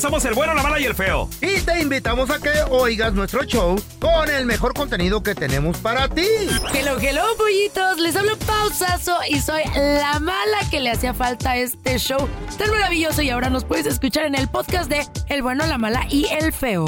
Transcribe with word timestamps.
Somos 0.00 0.24
El 0.24 0.34
Bueno, 0.34 0.54
La 0.54 0.62
Mala 0.62 0.78
y 0.78 0.84
El 0.84 0.94
Feo. 0.94 1.28
Y 1.40 1.60
te 1.62 1.80
invitamos 1.82 2.30
a 2.30 2.38
que 2.38 2.50
oigas 2.70 3.12
nuestro 3.14 3.42
show 3.44 3.76
con 3.98 4.30
el 4.30 4.46
mejor 4.46 4.72
contenido 4.72 5.22
que 5.24 5.34
tenemos 5.34 5.76
para 5.78 6.08
ti. 6.08 6.24
Hello, 6.72 6.98
hello, 7.00 7.24
pollitos. 7.36 7.98
Les 7.98 8.14
hablo 8.14 8.36
pausazo 8.38 9.18
y 9.28 9.40
soy 9.40 9.62
la 9.74 10.20
mala 10.20 10.58
que 10.70 10.78
le 10.80 10.90
hacía 10.92 11.14
falta 11.14 11.52
a 11.52 11.56
este 11.56 11.98
show 11.98 12.28
tan 12.58 12.70
maravilloso. 12.70 13.22
Y 13.22 13.30
ahora 13.30 13.50
nos 13.50 13.64
puedes 13.64 13.86
escuchar 13.86 14.26
en 14.26 14.36
el 14.36 14.48
podcast 14.48 14.88
de 14.88 15.04
El 15.28 15.42
bueno, 15.42 15.66
la 15.66 15.78
mala 15.78 16.06
y 16.08 16.26
el 16.26 16.52
feo. 16.52 16.84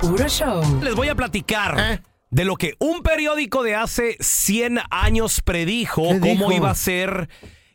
Puro 0.00 0.28
show. 0.28 0.62
Les 0.82 0.94
voy 0.96 1.08
a 1.08 1.14
platicar 1.14 1.76
¿Eh? 1.78 2.02
de 2.30 2.44
lo 2.44 2.56
que 2.56 2.74
un 2.80 3.02
periódico 3.02 3.62
de 3.62 3.76
hace 3.76 4.16
100 4.18 4.80
años 4.90 5.40
predijo 5.40 6.02
¿Qué 6.02 6.18
cómo 6.18 6.30
dijo? 6.48 6.52
iba 6.52 6.70
a 6.70 6.74
ser 6.74 7.28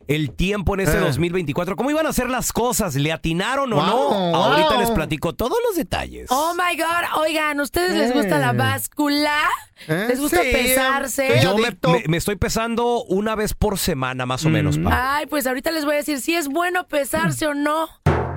el 0.08 0.30
tiempo 0.30 0.74
en 0.74 0.80
este 0.80 0.96
Eh. 0.98 1.00
2024, 1.00 1.76
cómo 1.76 1.90
iban 1.90 2.06
a 2.06 2.12
ser 2.12 2.28
las 2.30 2.52
cosas, 2.52 2.94
le 2.94 3.12
atinaron 3.12 3.72
o 3.72 3.76
Wow, 3.76 3.86
no. 3.86 3.96
wow. 3.96 4.34
Ahorita 4.36 4.78
les 4.78 4.90
platico 4.90 5.34
todos 5.34 5.58
los 5.66 5.76
detalles. 5.76 6.26
Oh 6.30 6.52
my 6.54 6.76
God. 6.76 7.20
Oigan, 7.22 7.60
¿ustedes 7.60 7.94
les 7.96 8.12
gusta 8.12 8.38
la 8.38 8.50
Eh. 8.50 8.56
báscula? 8.56 9.40
¿Eh? 9.88 10.06
¿Les 10.08 10.20
gusta 10.20 10.42
Sí, 10.42 10.48
pesarse? 10.52 11.38
eh, 11.38 11.40
Yo 11.42 11.56
me, 11.56 11.66
adicto. 11.68 11.90
me- 11.90 12.04
me 12.08 12.16
estoy 12.16 12.36
pesando 12.36 13.02
una 13.04 13.34
vez 13.34 13.52
por 13.54 13.78
semana, 13.78 14.26
más 14.26 14.44
o 14.44 14.48
menos, 14.48 14.78
pa. 14.78 15.16
Ay, 15.16 15.26
pues 15.26 15.46
ahorita 15.46 15.70
les 15.70 15.84
voy 15.84 15.94
a 15.94 15.96
decir 15.98 16.20
si 16.20 16.34
es 16.34 16.48
bueno 16.48 16.86
pesarse 16.88 17.46
o 17.46 17.54
no. 17.54 17.88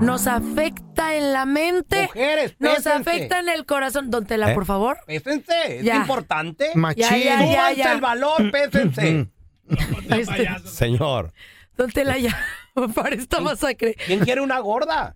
Nos 0.01 0.27
afecta 0.27 1.13
en 1.15 1.33
la 1.33 1.45
mente. 1.45 2.03
Mujeres, 2.03 2.55
Nos 2.59 2.75
pésense. 2.77 3.09
afecta 3.09 3.39
en 3.39 3.49
el 3.49 3.65
corazón. 3.65 4.09
Don 4.09 4.25
Tela, 4.25 4.51
¿Eh? 4.51 4.53
por 4.53 4.65
favor. 4.65 4.97
Pésense, 5.05 5.79
es 5.79 5.83
Ya. 5.83 5.97
importante. 5.97 6.71
Ya, 6.95 7.17
ya, 7.17 7.45
ya, 7.45 7.71
ya. 7.73 7.91
el 7.93 8.01
valor, 8.01 8.49
pésense. 8.49 9.27
Este, 10.09 10.47
Señor. 10.65 11.31
Don 11.79 11.91
Tela, 11.91 12.17
ya. 12.17 12.37
Para 12.95 13.15
esta 13.15 13.39
masacre. 13.39 13.95
¿Quién 14.05 14.19
quiere 14.19 14.41
una 14.41 14.59
gorda? 14.59 15.15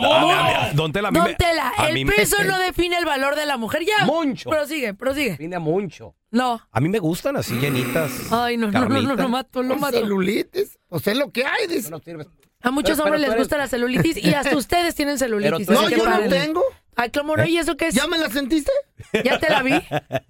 Ah, 0.00 0.70
Don 0.74 0.92
Tela, 0.92 1.08
a 1.08 1.10
mí 1.10 1.18
Don 1.18 1.28
me- 1.28 1.34
Tela, 1.34 1.72
a 1.76 1.88
el 1.88 1.94
mí 1.94 2.04
me- 2.04 2.12
peso 2.12 2.36
no 2.44 2.58
define 2.58 2.98
el 2.98 3.04
valor 3.04 3.34
de 3.34 3.46
la 3.46 3.56
mujer. 3.56 3.82
Ya. 3.84 4.04
Mucho. 4.04 4.48
Prosigue, 4.50 4.94
prosigue. 4.94 5.36
Tiene 5.36 5.58
mucho. 5.58 6.14
No. 6.30 6.60
A 6.70 6.80
mí 6.80 6.88
me 6.88 6.98
gustan 6.98 7.36
así 7.36 7.54
llenitas. 7.58 8.10
Ay, 8.32 8.56
no, 8.56 8.70
no, 8.70 8.86
no, 8.88 9.00
no, 9.02 9.14
lo 9.16 9.28
mato, 9.28 9.62
lo 9.62 9.76
mato. 9.76 9.98
Celulitis. 9.98 10.78
Pues 10.88 11.06
es 11.06 11.16
lo 11.16 11.30
que 11.32 11.44
hay. 11.44 11.66
dice. 11.66 11.90
A 12.64 12.70
muchos 12.70 12.92
Pero- 12.96 13.04
hombres 13.04 13.10
pero 13.10 13.16
les 13.18 13.28
eres- 13.30 13.38
gusta 13.38 13.56
la 13.56 13.66
celulitis 13.68 14.16
y 14.18 14.32
hasta 14.34 14.56
ustedes 14.56 14.94
tienen 14.94 15.18
celulitis. 15.18 15.68
No, 15.68 15.80
así 15.80 15.88
que 15.88 15.96
yo 15.98 16.04
no 16.04 16.10
párenle. 16.10 16.40
tengo. 16.40 16.62
Ay, 16.94 17.10
¿cómo 17.10 17.36
no? 17.36 17.44
¿Y 17.44 17.56
eso 17.58 17.76
qué 17.76 17.88
es? 17.88 17.94
¿Ya 17.94 18.06
me 18.06 18.18
la 18.18 18.28
sentiste? 18.30 18.70
¿Ya 19.24 19.38
te 19.40 19.48
la 19.50 19.62
vi? 19.62 19.72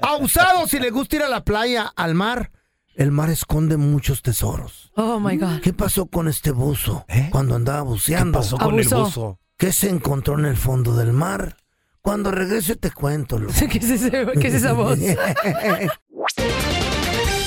Abusado 0.01 0.67
si 0.69 0.79
le 0.79 0.91
gusta 0.91 1.17
ir 1.17 1.23
a 1.25 1.29
la 1.29 1.45
playa, 1.45 1.93
al 1.97 2.15
mar. 2.15 2.51
El 2.95 3.11
mar 3.11 3.31
esconde 3.31 3.77
muchos 3.77 4.23
tesoros. 4.23 4.93
Oh, 4.97 5.19
my 5.19 5.37
God. 5.37 5.61
¿Qué 5.63 5.73
pasó 5.73 6.07
con 6.07 6.29
este 6.29 6.51
buzo 6.51 7.05
¿Eh? 7.09 7.29
cuando 7.33 7.55
andaba 7.55 7.83
buceando? 7.83 8.39
pasó 8.39 8.59
con 8.59 8.79
el 8.79 8.87
buzo? 8.89 9.39
¿Qué 9.57 9.73
se 9.73 9.89
encontró 9.89 10.39
en 10.39 10.45
el 10.47 10.57
fondo 10.57 10.95
del 10.97 11.13
mar? 11.13 11.57
Cuando 12.03 12.31
regrese 12.31 12.77
te 12.77 12.91
cuento. 12.91 13.39
loco. 13.39 13.55
¿Qué 13.71 13.79
es, 13.79 13.91
ese- 13.91 14.27
qué 14.41 14.49
es 14.49 14.55
esa 14.55 14.73
voz? 14.73 14.99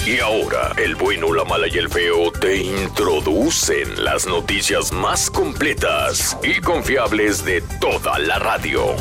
Y 0.07 0.19
ahora, 0.19 0.71
el 0.77 0.93
bueno, 0.93 1.33
la 1.33 1.43
mala 1.45 1.65
y 1.67 1.79
el 1.79 1.89
feo 1.89 2.31
te 2.31 2.57
introducen 2.61 4.03
las 4.03 4.27
noticias 4.27 4.91
más 4.91 5.31
completas 5.31 6.37
y 6.43 6.61
confiables 6.61 7.43
de 7.43 7.61
toda 7.81 8.19
la 8.19 8.37
radio. 8.37 8.95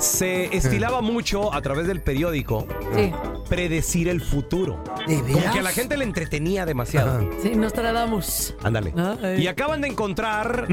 se 0.02 0.54
estilaba 0.56 1.00
mucho 1.00 1.52
a 1.54 1.62
través 1.62 1.86
del 1.86 2.00
periódico 2.00 2.66
Sí, 2.94 3.12
predecir 3.48 4.08
el 4.08 4.20
futuro. 4.20 4.82
¿De 5.06 5.16
Como 5.16 5.34
veras? 5.36 5.52
que 5.52 5.58
a 5.60 5.62
la 5.62 5.70
gente 5.70 5.96
le 5.96 6.04
entretenía 6.04 6.66
demasiado. 6.66 7.18
Ajá. 7.20 7.26
sí, 7.42 7.54
Nostradamus. 7.54 8.54
Ándale. 8.62 8.92
Y 9.38 9.46
acaban 9.46 9.80
de 9.80 9.88
encontrar 9.88 10.66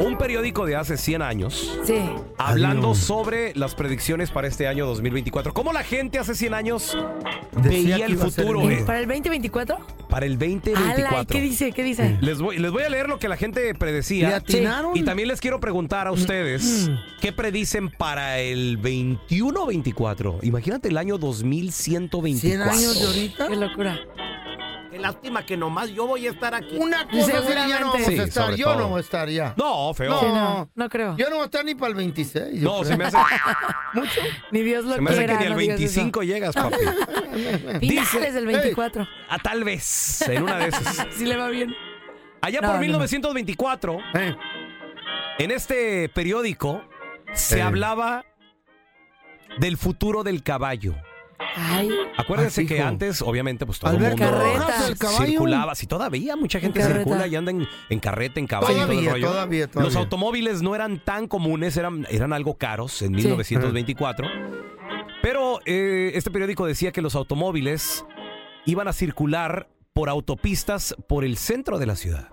un 0.00 0.18
periódico 0.18 0.66
de 0.66 0.76
hace 0.76 0.96
100 0.96 1.22
años 1.22 1.78
Sí. 1.84 1.98
hablando 2.38 2.88
Adiós. 2.88 2.98
sobre 2.98 3.54
las 3.54 3.74
predicciones 3.74 4.30
para 4.30 4.46
este 4.48 4.68
año 4.68 4.86
2024. 4.86 5.52
¿Cómo 5.52 5.72
la 5.72 5.82
gente 5.82 6.18
hace 6.18 6.34
100 6.34 6.54
años 6.54 6.96
Decía 7.52 7.68
veía 7.70 7.96
que 7.96 8.04
el 8.04 8.12
iba 8.12 8.24
a 8.26 8.30
ser 8.30 8.44
futuro 8.44 8.68
el- 8.68 8.78
eh, 8.78 8.82
¿Para 8.86 9.00
el 9.00 9.06
2024? 9.06 9.78
Para 10.16 10.24
el 10.26 10.32
Ala, 10.32 10.46
2024? 10.46 11.22
¿y 11.22 11.26
¿qué 11.26 11.40
dice? 11.46 11.72
¿Qué 11.72 11.82
dice? 11.84 12.16
Les 12.22 12.38
voy, 12.40 12.56
les 12.58 12.70
voy 12.70 12.82
a 12.84 12.88
leer 12.88 13.06
lo 13.06 13.18
que 13.18 13.28
la 13.28 13.36
gente 13.36 13.60
¿Le 13.62 13.74
predecía. 13.74 14.36
atinaron? 14.36 14.96
Y 14.96 15.02
también 15.02 15.28
les 15.28 15.42
quiero 15.42 15.60
preguntar 15.60 16.06
a 16.06 16.12
ustedes 16.12 16.88
Mm. 16.88 16.94
qué 17.20 17.32
predicen 17.32 17.90
para 17.90 18.38
el 18.40 18.78
21-24. 18.78 20.38
Imagínate 20.42 20.88
el 20.88 20.96
año 20.96 21.18
2124. 21.18 22.40
100 22.40 22.62
años 22.62 22.98
de 22.98 23.06
ahorita. 23.06 23.48
Qué 23.48 23.56
locura. 23.56 24.00
Qué 24.96 25.02
lástima 25.02 25.44
que 25.44 25.58
nomás 25.58 25.90
yo 25.90 26.06
voy 26.06 26.26
a 26.26 26.30
estar 26.30 26.54
aquí. 26.54 26.74
Una 26.78 27.06
cosa 27.06 27.42
sería, 27.42 27.68
ya 27.68 27.80
no 27.80 27.88
vamos 27.92 28.06
Sí, 28.06 28.18
a 28.18 28.22
estar. 28.24 28.54
Yo 28.54 28.64
todo. 28.64 28.76
no 28.78 28.88
voy 28.88 28.96
a 28.98 29.00
estar 29.02 29.28
ya. 29.28 29.52
No, 29.58 29.92
feo. 29.92 30.10
No. 30.10 30.20
Sí, 30.20 30.26
no, 30.28 30.70
no 30.74 30.88
creo. 30.88 31.14
Yo 31.18 31.26
no 31.28 31.36
voy 31.36 31.42
a 31.42 31.44
estar 31.44 31.64
ni 31.66 31.74
para 31.74 31.88
el 31.90 31.94
26. 31.96 32.60
yo 32.60 32.62
No, 32.62 32.80
creo. 32.80 32.84
se 32.92 32.96
me 32.96 33.04
hace, 33.04 33.18
¿Mucho? 33.92 34.20
Ni 34.52 34.62
Dios 34.62 34.86
lo 34.86 34.94
se 34.94 35.00
me 35.02 35.10
hace 35.10 35.18
quiera. 35.18 35.32
que 35.34 35.40
ni 35.40 35.46
al 35.48 35.52
no 35.52 35.58
digas 35.58 35.78
25 35.78 36.22
llegas, 36.22 36.54
papi. 36.54 36.76
Dice- 37.80 38.04
Finales 38.06 38.34
del 38.34 38.46
24. 38.46 39.06
Ah, 39.28 39.38
tal 39.38 39.64
vez, 39.64 40.22
en 40.30 40.42
una 40.44 40.56
de 40.56 40.68
esas. 40.68 41.06
Si 41.14 41.26
le 41.26 41.36
va 41.36 41.48
bien. 41.50 41.74
Allá 42.40 42.60
No, 42.62 42.68
por 42.68 42.76
no, 42.76 42.80
no. 42.80 42.80
1924, 42.80 43.98
Eh, 44.14 44.34
en 45.40 45.50
este 45.50 46.08
periódico, 46.08 46.82
se 47.34 47.58
Eh. 47.58 47.62
hablaba 47.62 48.24
del 49.58 49.76
futuro 49.76 50.22
del 50.22 50.42
caballo. 50.42 50.94
Ay, 51.58 51.88
Acuérdense 52.18 52.60
Ay, 52.60 52.66
que 52.66 52.76
hijo. 52.76 52.84
antes, 52.86 53.22
obviamente, 53.22 53.64
pues 53.64 53.78
todo 53.78 53.92
el 53.92 53.98
mundo 53.98 54.14
Carreta. 54.16 54.88
el 54.88 54.98
caballo. 54.98 55.24
circulaba. 55.26 55.74
Sí, 55.74 55.86
todavía 55.86 56.36
mucha 56.36 56.60
gente 56.60 56.80
carreta. 56.80 56.98
circula 57.00 57.26
y 57.26 57.34
anda 57.34 57.50
en, 57.50 57.66
en 57.88 57.98
carreta, 57.98 58.38
en 58.40 58.46
caballo 58.46 58.74
y 58.76 58.80
todo 58.80 58.82
el 58.92 58.96
Todavía, 58.98 59.12
rollo. 59.12 59.26
todavía, 59.28 59.66
todavía. 59.68 59.88
Los 59.88 59.96
automóviles 59.96 60.60
no 60.62 60.74
eran 60.74 61.02
tan 61.02 61.28
comunes, 61.28 61.76
eran, 61.78 62.06
eran 62.10 62.32
algo 62.34 62.58
caros 62.58 63.00
en 63.00 63.12
1924. 63.12 64.28
Pero 65.22 65.60
eh, 65.64 66.12
este 66.14 66.30
periódico 66.30 66.66
decía 66.66 66.92
que 66.92 67.00
los 67.02 67.14
automóviles 67.14 68.04
iban 68.66 68.86
a 68.88 68.92
circular 68.92 69.68
por 69.92 70.08
autopistas 70.08 70.94
por 71.08 71.24
el 71.24 71.36
centro 71.38 71.78
de 71.78 71.86
la 71.86 71.96
ciudad. 71.96 72.28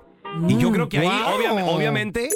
Y 0.49 0.57
yo 0.57 0.71
creo 0.71 0.89
que 0.89 0.97
ahí, 0.99 1.07
Wow. 1.07 1.35
obvia- 1.37 1.65
obviamente, 1.65 2.27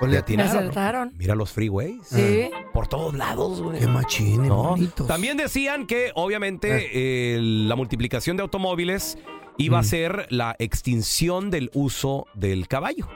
Pues 0.00 0.10
le 0.10 0.16
le 0.16 0.18
atinaron. 0.18 0.56
acertaron. 0.56 1.12
Mira 1.16 1.34
los 1.36 1.52
freeways. 1.52 2.00
Sí. 2.06 2.50
Por 2.72 2.88
todos 2.88 3.14
lados, 3.14 3.62
güey. 3.62 3.78
Qué 3.78 3.86
machines, 3.86 4.48
No. 4.48 4.70
bonitos. 4.70 5.06
También 5.06 5.36
decían 5.36 5.86
que 5.86 6.10
obviamente 6.16 6.88
eh, 6.92 7.38
la 7.40 7.76
multiplicación 7.76 8.36
de 8.36 8.42
automóviles 8.42 9.16
iba 9.58 9.76
Mm. 9.76 9.80
a 9.80 9.84
ser 9.84 10.26
la 10.30 10.56
extinción 10.58 11.50
del 11.50 11.70
uso 11.74 12.26
del 12.34 12.66
caballo. 12.66 13.06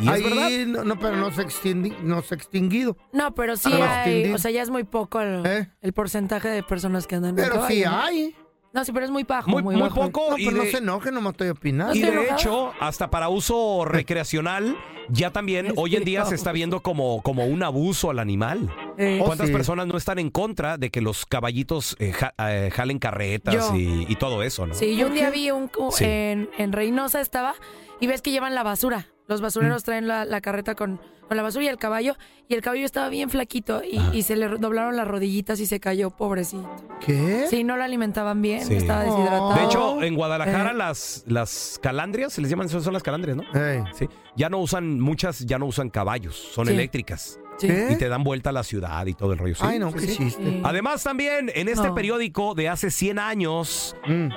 Y 0.00 0.04
es 0.04 0.08
Ahí 0.08 0.22
verdad. 0.22 0.66
no, 0.66 0.84
no, 0.84 0.98
pero 0.98 1.16
no 1.16 1.30
se, 1.32 1.44
no 1.74 2.22
se 2.22 2.34
ha 2.34 2.36
extinguido. 2.38 2.96
No, 3.12 3.34
pero 3.34 3.56
sí 3.56 3.70
Ah, 3.72 4.02
hay, 4.04 4.32
o 4.32 4.38
sea, 4.38 4.50
ya 4.50 4.62
es 4.62 4.70
muy 4.70 4.84
poco 4.84 5.20
el, 5.20 5.44
¿Eh? 5.44 5.68
el 5.82 5.92
porcentaje 5.92 6.48
de 6.48 6.62
personas 6.62 7.06
que 7.06 7.16
andan 7.16 7.30
en 7.30 7.36
Pero 7.36 7.56
caballo, 7.56 7.74
sí 7.74 7.82
¿no? 7.84 7.96
hay. 8.00 8.34
No, 8.72 8.84
sí, 8.84 8.92
pero 8.92 9.04
es 9.04 9.10
muy 9.10 9.24
bajo, 9.24 9.50
Muy- 9.50 9.62
muy, 9.64 9.74
muy 9.74 9.82
bajo. 9.88 10.00
poco. 10.02 10.30
No, 10.30 10.38
y 10.38 10.44
pero 10.46 10.58
no 10.58 10.62
de- 10.62 10.70
se 10.70 10.78
enoje, 10.78 11.10
nomás 11.10 11.32
estoy 11.32 11.48
opinando. 11.48 11.94
Y 11.94 12.02
estoy 12.02 12.16
de 12.24 12.30
hecho, 12.30 12.72
hasta 12.78 13.10
para 13.10 13.28
uso 13.28 13.84
recreacional, 13.84 14.76
ya 15.08 15.32
también 15.32 15.72
hoy 15.76 15.96
en 15.96 16.04
día 16.04 16.24
se 16.24 16.36
está 16.36 16.52
viendo 16.52 16.80
como, 16.80 17.20
como 17.22 17.46
un 17.46 17.62
abuso 17.64 18.10
al 18.10 18.20
animal. 18.20 18.72
Eh, 18.96 19.18
Oh, 19.20 19.24
¿Cuántas 19.26 19.48
sí. 19.48 19.52
personas 19.52 19.86
no 19.88 19.96
están 19.96 20.18
en 20.20 20.30
contra 20.30 20.78
de 20.78 20.90
que 20.90 21.00
los 21.00 21.26
caballitos 21.26 21.96
eh, 21.98 22.12
ja- 22.12 22.32
eh, 22.38 22.70
jalen 22.72 22.98
carretas 23.00 23.72
y, 23.74 24.06
y 24.08 24.16
todo 24.16 24.42
eso, 24.44 24.66
no? 24.66 24.74
Sí, 24.74 24.96
yo 24.96 25.08
un 25.08 25.14
día 25.14 25.30
vi 25.30 25.50
un 25.50 25.68
Sí. 25.90 26.04
en, 26.04 26.48
en 26.56 26.72
Reynosa 26.72 27.20
estaba 27.20 27.54
y 27.98 28.06
ves 28.06 28.22
que 28.22 28.30
llevan 28.30 28.54
la 28.54 28.62
basura. 28.62 29.08
Los 29.30 29.40
Mm. 29.40 29.44
basureros 29.44 29.84
traen 29.84 30.08
la, 30.08 30.24
la 30.24 30.40
carreta 30.40 30.74
con, 30.74 31.00
con 31.28 31.36
la 31.36 31.42
basura 31.44 31.64
y 31.64 31.68
el 31.68 31.78
caballo 31.78 32.16
y 32.48 32.54
el 32.54 32.62
caballo 32.62 32.84
estaba 32.84 33.08
bien 33.08 33.30
flaquito 33.30 33.80
y, 33.84 33.96
Ah. 33.98 34.10
y 34.12 34.22
se 34.22 34.34
le 34.34 34.48
doblaron 34.48 34.96
las 34.96 35.06
rodillitas 35.06 35.60
y 35.60 35.66
se 35.66 35.78
cayó, 35.78 36.10
pobrecito. 36.10 36.68
¿Qué? 37.06 37.46
Sí, 37.48 37.62
no 37.62 37.76
lo 37.76 37.84
alimentaban 37.84 38.42
bien, 38.42 38.66
Sí. 38.66 38.74
estaba 38.74 39.04
deshidratado. 39.04 39.54
De 39.54 39.64
hecho, 39.64 40.02
en 40.02 40.16
Guadalajara 40.16 40.72
Eh. 40.72 40.74
las, 40.74 41.22
las 41.28 41.78
calandrias, 41.80 42.32
se 42.32 42.40
les 42.40 42.50
llaman, 42.50 42.68
son 42.68 42.82
son 42.82 42.92
las 42.92 43.04
calandrias, 43.04 43.36
¿no? 43.36 43.44
Ey. 43.54 43.84
Sí. 43.94 44.08
Ya 44.36 44.48
no 44.48 44.58
usan, 44.58 44.98
muchas 45.00 45.38
ya 45.46 45.58
no 45.60 45.66
usan 45.66 45.90
caballos, 45.90 46.34
son 46.34 46.66
Sí. 46.66 46.72
eléctricas. 46.72 47.38
Sí. 47.58 47.68
Y 47.90 47.96
te 47.96 48.08
dan 48.08 48.24
vuelta 48.24 48.50
a 48.50 48.52
la 48.52 48.64
ciudad 48.64 49.06
y 49.06 49.14
todo 49.14 49.32
el 49.32 49.38
rollo. 49.38 49.54
Sí, 49.54 49.62
Ay, 49.64 49.78
no, 49.78 49.92
qué 49.92 50.00
sí. 50.00 50.16
chiste. 50.16 50.42
Sí. 50.44 50.60
Además, 50.64 51.04
también 51.04 51.52
en 51.54 51.68
este 51.68 51.86
No. 51.88 51.94
periódico 51.94 52.54
de 52.56 52.68
hace 52.68 52.90
100 52.90 53.20
años, 53.20 53.94
Mm. 54.08 54.28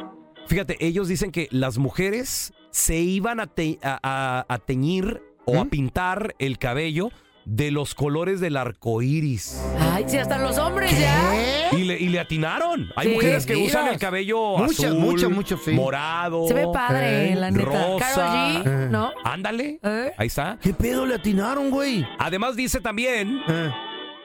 fíjate, 0.46 0.78
ellos 0.86 1.08
dicen 1.08 1.32
que 1.32 1.48
las 1.50 1.80
mujeres 1.80 2.54
se 2.74 2.98
iban 2.98 3.40
a, 3.40 3.46
te- 3.46 3.78
a- 3.84 4.00
a- 4.02 4.46
a 4.52 4.58
teñir 4.58 5.22
o 5.46 5.60
a 5.60 5.66
¿Mm? 5.66 5.70
pintar 5.70 6.36
el 6.40 6.58
cabello 6.58 7.12
de 7.46 7.70
los 7.72 7.94
colores 7.94 8.40
del 8.40 8.58
arco 8.58 9.02
iris. 9.04 9.62
Ay, 9.78 10.06
sí, 10.08 10.18
hasta 10.18 10.38
los 10.40 10.58
hombres 10.58 10.98
ya. 10.98 11.70
Y 11.74 11.84
le, 11.84 12.00
y 12.00 12.08
le 12.08 12.20
atinaron. 12.20 12.90
Hay 12.96 13.10
Sí. 13.10 13.14
mujeres 13.16 13.46
que 13.46 13.56
usan 13.58 13.90
el 13.90 14.00
cabello 14.00 14.58
azul, 14.64 14.96
muchas, 14.98 15.30
muchas, 15.30 15.60
sí. 15.64 15.72
morado. 15.72 16.48
Se 16.48 16.54
ve 16.56 16.66
padre, 16.74 17.34
Eh, 17.34 17.36
la 17.36 17.52
neta. 17.52 17.66
rosa. 17.66 18.34
G, 18.34 18.64
Eh. 18.66 18.88
¿no? 18.90 19.12
Ándale. 19.24 19.80
¿Eh? 19.84 20.12
Ahí 20.18 20.28
está. 20.28 20.58
¿Qué 20.62 20.74
pedo 20.74 21.06
le 21.06 21.16
atinaron, 21.16 21.70
güey? 21.70 22.08
Además 22.18 22.56
dice 22.56 22.80
también 22.82 23.42
Eh. 23.48 23.72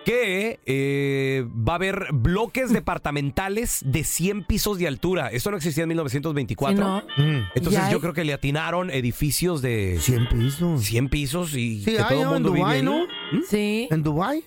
Que 0.09 0.59
eh, 0.65 1.45
va 1.49 1.75
a 1.75 1.77
haber 1.77 2.07
bloques 2.13 2.73
departamentales 2.73 3.83
de 3.85 4.05
100 4.05 4.45
pisos 4.45 4.79
de 4.79 4.87
altura. 4.89 5.29
Esto 5.29 5.51
no 5.51 5.59
existía 5.59 5.83
en 5.83 5.89
1924. 5.91 6.77
Sí, 6.77 6.81
no. 6.83 7.25
Mm. 7.25 7.45
Entonces 7.55 7.83
Ya 7.83 7.91
yo 7.91 7.97
hay- 7.97 8.01
creo 8.01 8.15
que 8.15 8.25
le 8.25 8.33
atinaron 8.33 8.91
edificios 8.91 9.61
de 9.61 9.99
100 10.01 10.29
pisos. 10.31 10.83
100 10.83 11.09
pisos 11.11 11.55
y 11.55 11.81
Sí, 11.85 11.93
que 11.93 11.99
hay, 12.01 12.05
todo 12.09 12.19
el 12.21 12.25
¿no? 12.25 12.37
en 12.37 12.43
mundo 12.43 12.53
vive 12.53 12.61
Dubái, 12.65 12.77
ahí. 12.79 12.83
¿no? 12.83 13.05
¿Mm? 13.33 13.43
Sí. 13.51 13.89
¿En 13.91 14.03
Dubai? 14.03 14.45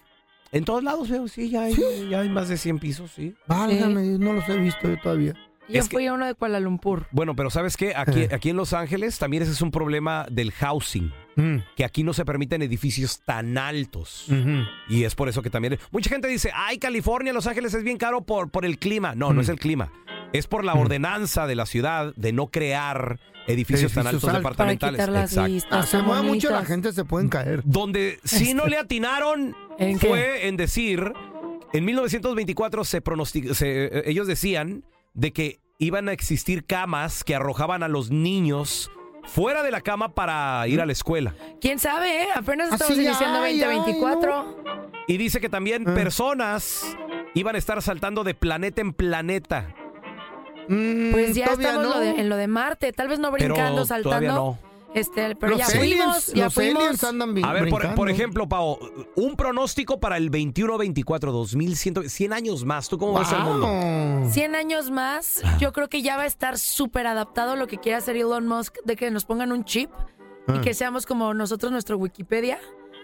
En 0.52 0.66
todos 0.66 0.84
lados 0.84 1.10
veo, 1.10 1.28
sí, 1.28 1.50
ya 1.50 1.62
hay, 1.62 1.76
ya 2.10 2.22
hay 2.22 2.30
más 2.30 2.50
de 2.50 2.58
100 2.58 2.80
pisos, 2.80 3.12
sí. 3.16 3.36
Válgame, 3.48 4.02
no 4.18 4.34
los 4.34 4.50
he 4.50 4.58
visto 4.58 4.90
yo 4.90 4.98
todavía. 5.00 5.34
Yo 5.72 5.80
Es 5.80 5.90
que- 5.90 5.96
fui 5.98 6.08
a 6.08 6.14
uno 6.14 6.26
de 6.26 6.36
Kuala 6.36 6.60
Lumpur. 6.60 7.06
Bueno, 7.12 7.36
pero 7.36 7.50
¿sabes 7.50 7.78
qué? 7.78 7.94
Aquí, 7.96 8.22
Eh. 8.22 8.30
aquí 8.34 8.50
en 8.50 8.58
Los 8.58 8.74
Ángeles 8.74 9.18
también 9.20 9.44
ese 9.44 9.52
es 9.54 9.62
un 9.62 9.72
problema 9.72 10.26
del 10.30 10.52
housing. 10.52 11.12
Mm. 11.38 11.58
Que 11.78 11.86
aquí 11.86 12.04
no 12.04 12.12
se 12.14 12.26
permiten 12.26 12.62
edificios 12.62 13.22
tan 13.26 13.58
altos. 13.58 14.26
Y 14.90 15.06
es 15.06 15.16
por 15.16 15.30
eso 15.30 15.42
que 15.42 15.50
también. 15.50 15.80
Mucha 15.92 16.10
gente 16.10 16.28
dice, 16.28 16.52
ay, 16.54 16.78
California, 16.78 17.32
Los 17.32 17.48
Ángeles 17.48 17.74
es 17.74 17.84
bien 17.86 17.98
caro 17.98 18.22
por, 18.26 18.50
por 18.52 18.66
el 18.66 18.78
clima. 18.78 19.16
No, 19.16 19.30
no 19.32 19.40
Mm. 19.40 19.44
es 19.44 19.50
el 19.50 19.58
clima. 19.60 19.92
Es 20.34 20.48
por 20.48 20.66
la 20.66 20.74
ordenanza 20.74 21.48
de 21.48 21.56
la 21.56 21.66
ciudad 21.66 22.14
de 22.16 22.34
no 22.34 22.48
crear 22.48 23.18
edificios, 23.48 23.94
tan 23.94 24.08
altos 24.08 24.26
altos. 24.26 24.40
departamentales. 24.40 25.00
Para 25.00 25.12
las 25.12 25.32
Exacto. 25.32 25.52
vistas. 25.54 25.72
Ah, 25.72 25.84
se 25.88 26.02
mueve 26.02 26.22
mucho 26.24 26.50
la 26.52 26.66
gente, 26.66 26.92
se 26.92 27.06
pueden 27.06 27.30
caer. 27.30 27.62
Donde 27.64 28.20
si 28.26 28.54
no 28.54 28.68
le 28.68 28.78
atinaron 28.78 29.56
¿En 29.80 30.00
qué? 30.00 30.08
fue 30.10 30.48
en 30.48 30.58
decir, 30.58 31.14
en 31.74 31.86
1924 31.86 32.84
se 32.84 33.02
pronostic- 33.02 33.54
se- 33.54 33.86
eh, 33.86 34.04
ellos 34.06 34.28
decían 34.28 34.84
de 35.14 35.32
que 35.32 35.61
iban 35.82 36.08
a 36.10 36.14
existir 36.14 36.64
camas 36.64 37.24
que 37.24 37.34
arrojaban 37.34 37.82
a 37.82 37.88
los 37.88 38.12
niños 38.12 38.92
fuera 39.24 39.64
de 39.64 39.72
la 39.72 39.82
cama 39.82 40.14
para 40.14 40.68
ir 40.68 40.80
a 40.80 40.86
la 40.86 40.92
escuela. 40.92 41.34
¿Quién 41.60 41.80
sabe, 41.80 42.24
eh? 42.24 42.28
Apenas 42.36 42.68
Así 42.72 42.76
estamos 42.76 42.98
iniciando 43.04 43.42
hay, 43.42 43.60
2024. 43.60 44.64
Y 45.08 45.18
dice 45.18 45.42
que 45.42 45.50
también 45.50 45.84
Ah. 45.90 45.94
personas 45.96 46.86
iban 47.34 47.56
a 47.56 47.58
estar 47.58 47.82
saltando 47.82 48.24
de 48.24 48.36
planeta 48.36 48.80
en 48.82 48.94
planeta. 48.94 49.74
Mm, 50.68 51.12
Pues 51.12 51.34
ya 51.36 51.46
todavía 51.46 51.70
estamos 51.70 51.88
no. 51.90 51.96
lo 51.96 52.00
de- 52.00 52.22
en 52.22 52.30
lo 52.30 52.38
de 52.38 52.48
Marte. 52.48 52.94
Tal 52.94 53.08
vez 53.08 53.18
no 53.20 53.32
Pero 53.32 53.54
brincando, 53.56 53.84
todavía 53.84 53.86
saltando. 53.88 54.36
no. 54.36 54.71
Este, 54.94 55.36
pero 55.38 55.52
los 55.56 55.60
ya 55.60 55.66
aliens, 55.80 55.96
fuimos, 55.98 56.28
ya 56.34 56.44
los 56.46 56.58
aliens 56.58 56.78
fuimos. 56.80 57.04
andan 57.06 57.34
bi- 57.34 57.42
A 57.46 57.54
ver, 57.54 57.70
por, 57.70 57.80
brincando. 57.80 57.96
por 57.96 58.10
ejemplo, 58.10 58.50
Pau, 58.50 58.78
un 59.16 59.36
pronóstico 59.38 60.00
para 60.02 60.18
el 60.18 60.30
21-24, 60.30 61.32
2100, 61.32 62.10
100 62.10 62.34
años 62.34 62.66
más. 62.66 62.90
¿Tú 62.90 62.98
cómo 62.98 63.18
ves 63.18 63.32
el 63.32 63.40
mundo? 63.40 63.68
Wow. 63.68 64.30
100 64.32 64.56
años 64.56 64.92
más, 64.92 65.42
yo 65.60 65.72
creo 65.72 65.88
que 65.88 66.02
ya 66.02 66.18
va 66.18 66.24
a 66.24 66.26
estar 66.26 66.58
súper 66.60 67.08
adaptado 67.08 67.56
lo 67.56 67.68
que 67.68 67.78
quiere 67.78 67.98
hacer 67.98 68.18
Elon 68.18 68.46
Musk 68.48 68.76
de 68.84 68.96
que 68.98 69.10
nos 69.12 69.24
pongan 69.26 69.52
un 69.54 69.64
chip 69.64 69.90
y 70.48 70.58
Ah. 70.58 70.62
que 70.62 70.74
seamos 70.74 71.06
como 71.06 71.34
nosotros 71.34 71.72
nuestro 71.72 71.98
Wikipedia. 71.98 72.60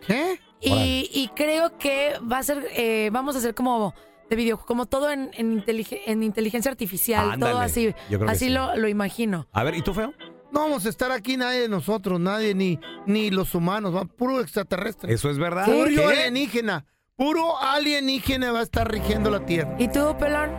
¿Qué? 0.06 0.40
Y, 0.60 1.10
y 1.13 1.30
creo 1.36 1.78
que 1.78 2.13
va 2.30 2.40
a 2.40 2.44
ser, 2.44 2.68
eh, 2.75 3.10
vamos 3.13 3.36
a 3.36 3.40
hacer 3.40 3.54
como 3.56 3.94
de 4.30 4.36
video, 4.36 4.57
como 4.57 4.88
todo 4.88 5.10
en, 5.10 5.30
en, 5.36 5.62
intelig- 5.63 6.01
en 6.06 6.22
inteligencia 6.24 6.69
artificial, 6.69 7.31
Ándale, 7.31 7.54
todo 7.54 7.62
así. 7.62 7.86
yo 8.10 8.18
creo 8.19 8.25
que 8.25 8.31
Así 8.31 8.45
sí. 8.45 8.51
lo, 8.51 8.75
lo 8.75 8.88
imagino. 8.90 9.48
A 9.54 9.63
ver, 9.63 9.75
¿y 9.75 9.81
tú, 9.81 9.94
Feo? 9.94 10.13
No 10.51 10.61
vamos 10.61 10.85
a 10.85 10.89
estar 10.89 11.11
aquí 11.11 11.38
nadie 11.38 11.61
de 11.61 11.69
nosotros, 11.69 12.19
nadie, 12.19 12.55
ni, 12.55 12.79
ni 13.05 13.29
los 13.31 13.53
humanos, 13.53 13.94
va 13.95 14.05
puro 14.05 14.39
extraterrestre. 14.41 15.13
¿Eso 15.13 15.29
es 15.29 15.38
verdad? 15.38 15.65
Puro 15.65 15.88
¿Qué? 15.89 16.03
alienígena. 16.05 16.85
Puro 17.15 17.57
alienígena 17.59 18.51
va 18.51 18.59
a 18.59 18.63
estar 18.63 18.89
rigiendo 18.91 19.29
la 19.29 19.45
Tierra. 19.45 19.75
¿Y 19.79 19.88
tú, 19.89 20.15
pelón? 20.19 20.51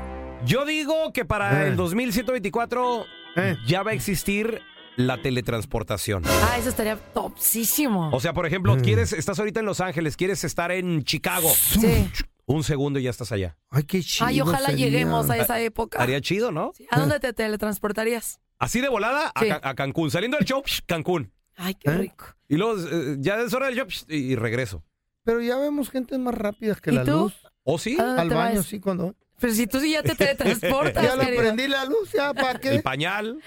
Yo 0.45 0.65
digo 0.67 1.13
que 1.13 1.25
para 1.25 1.65
Eh. 1.65 1.69
el 1.69 1.77
2124 1.77 3.07
Eh. 3.37 3.57
ya 3.67 3.83
va 3.83 3.93
a 3.93 3.95
existir 3.95 4.61
la 4.97 5.23
teletransportación. 5.23 6.25
Ah, 6.27 6.57
eso 6.59 6.69
estaría 6.69 6.97
topsísimo. 6.97 8.11
O 8.13 8.21
sea, 8.21 8.33
por 8.33 8.47
ejemplo, 8.47 8.75
Mm. 8.77 8.81
quieres, 8.81 9.13
estás 9.13 9.39
ahorita 9.39 9.61
en 9.61 9.67
Los 9.67 9.81
Ángeles, 9.81 10.17
quieres 10.17 10.43
estar 10.45 10.71
en 10.73 11.05
Chicago. 11.05 11.49
Sí. 11.55 12.11
Un 12.49 12.65
segundo 12.65 12.99
y 12.99 13.03
ya 13.05 13.11
estás 13.11 13.31
allá. 13.31 13.57
Ay, 13.71 13.83
qué 13.85 14.03
chido. 14.03 14.27
Ay, 14.27 14.41
ojalá 14.41 14.69
sería. 14.71 14.87
lleguemos 14.87 15.29
a 15.31 15.37
esa 15.37 15.61
época. 15.61 16.03
Haría 16.03 16.21
chido, 16.21 16.51
¿no? 16.51 16.73
¿A 16.91 16.99
dónde 16.99 17.21
te 17.21 17.33
teletransportarías? 17.35 18.41
Así 18.59 18.81
de 18.81 18.89
volada 18.89 19.31
a, 19.35 19.41
Sí. 19.41 19.49
Ca- 19.49 19.61
a 19.63 19.75
Cancún. 19.75 20.11
Saliendo 20.11 20.39
del 20.39 20.47
show, 20.47 20.63
Cancún. 20.87 21.31
Ay, 21.57 21.75
qué 21.75 21.91
¿Eh? 21.91 21.99
rico. 21.99 22.25
Y 22.49 22.57
luego 22.57 22.77
eh, 22.81 23.17
ya 23.19 23.41
es 23.41 23.53
hora 23.53 23.67
del 23.67 23.77
show 23.77 23.87
y, 24.09 24.17
y 24.17 24.37
regreso. 24.37 24.83
Pero 25.25 25.41
ya 25.43 25.57
vemos 25.59 25.91
gente 25.91 26.17
más 26.17 26.35
rápidas 26.35 26.81
que 26.81 26.91
¿Y 26.91 26.95
la 26.95 27.05
tú? 27.05 27.11
luz. 27.11 27.35
¿O 27.65 27.79
sí? 27.79 27.97
¿A 28.01 28.05
dónde 28.05 28.23
Al 28.23 28.29
baño, 28.31 28.57
vas? 28.61 28.67
sí, 28.67 28.81
cuando. 28.81 29.15
Pero 29.39 29.53
si 29.53 29.67
tú 29.67 29.79
sí 29.79 29.91
ya 29.93 30.03
te 30.03 30.15
teletransportas, 30.17 31.05
Ya 31.05 31.17
le 31.17 31.37
prendí 31.37 31.69
la 31.69 31.85
luz, 31.85 32.11
ya, 32.13 32.33
¿para 32.33 32.59
qué? 32.59 32.77
El 32.77 32.83
pañal. 32.83 33.43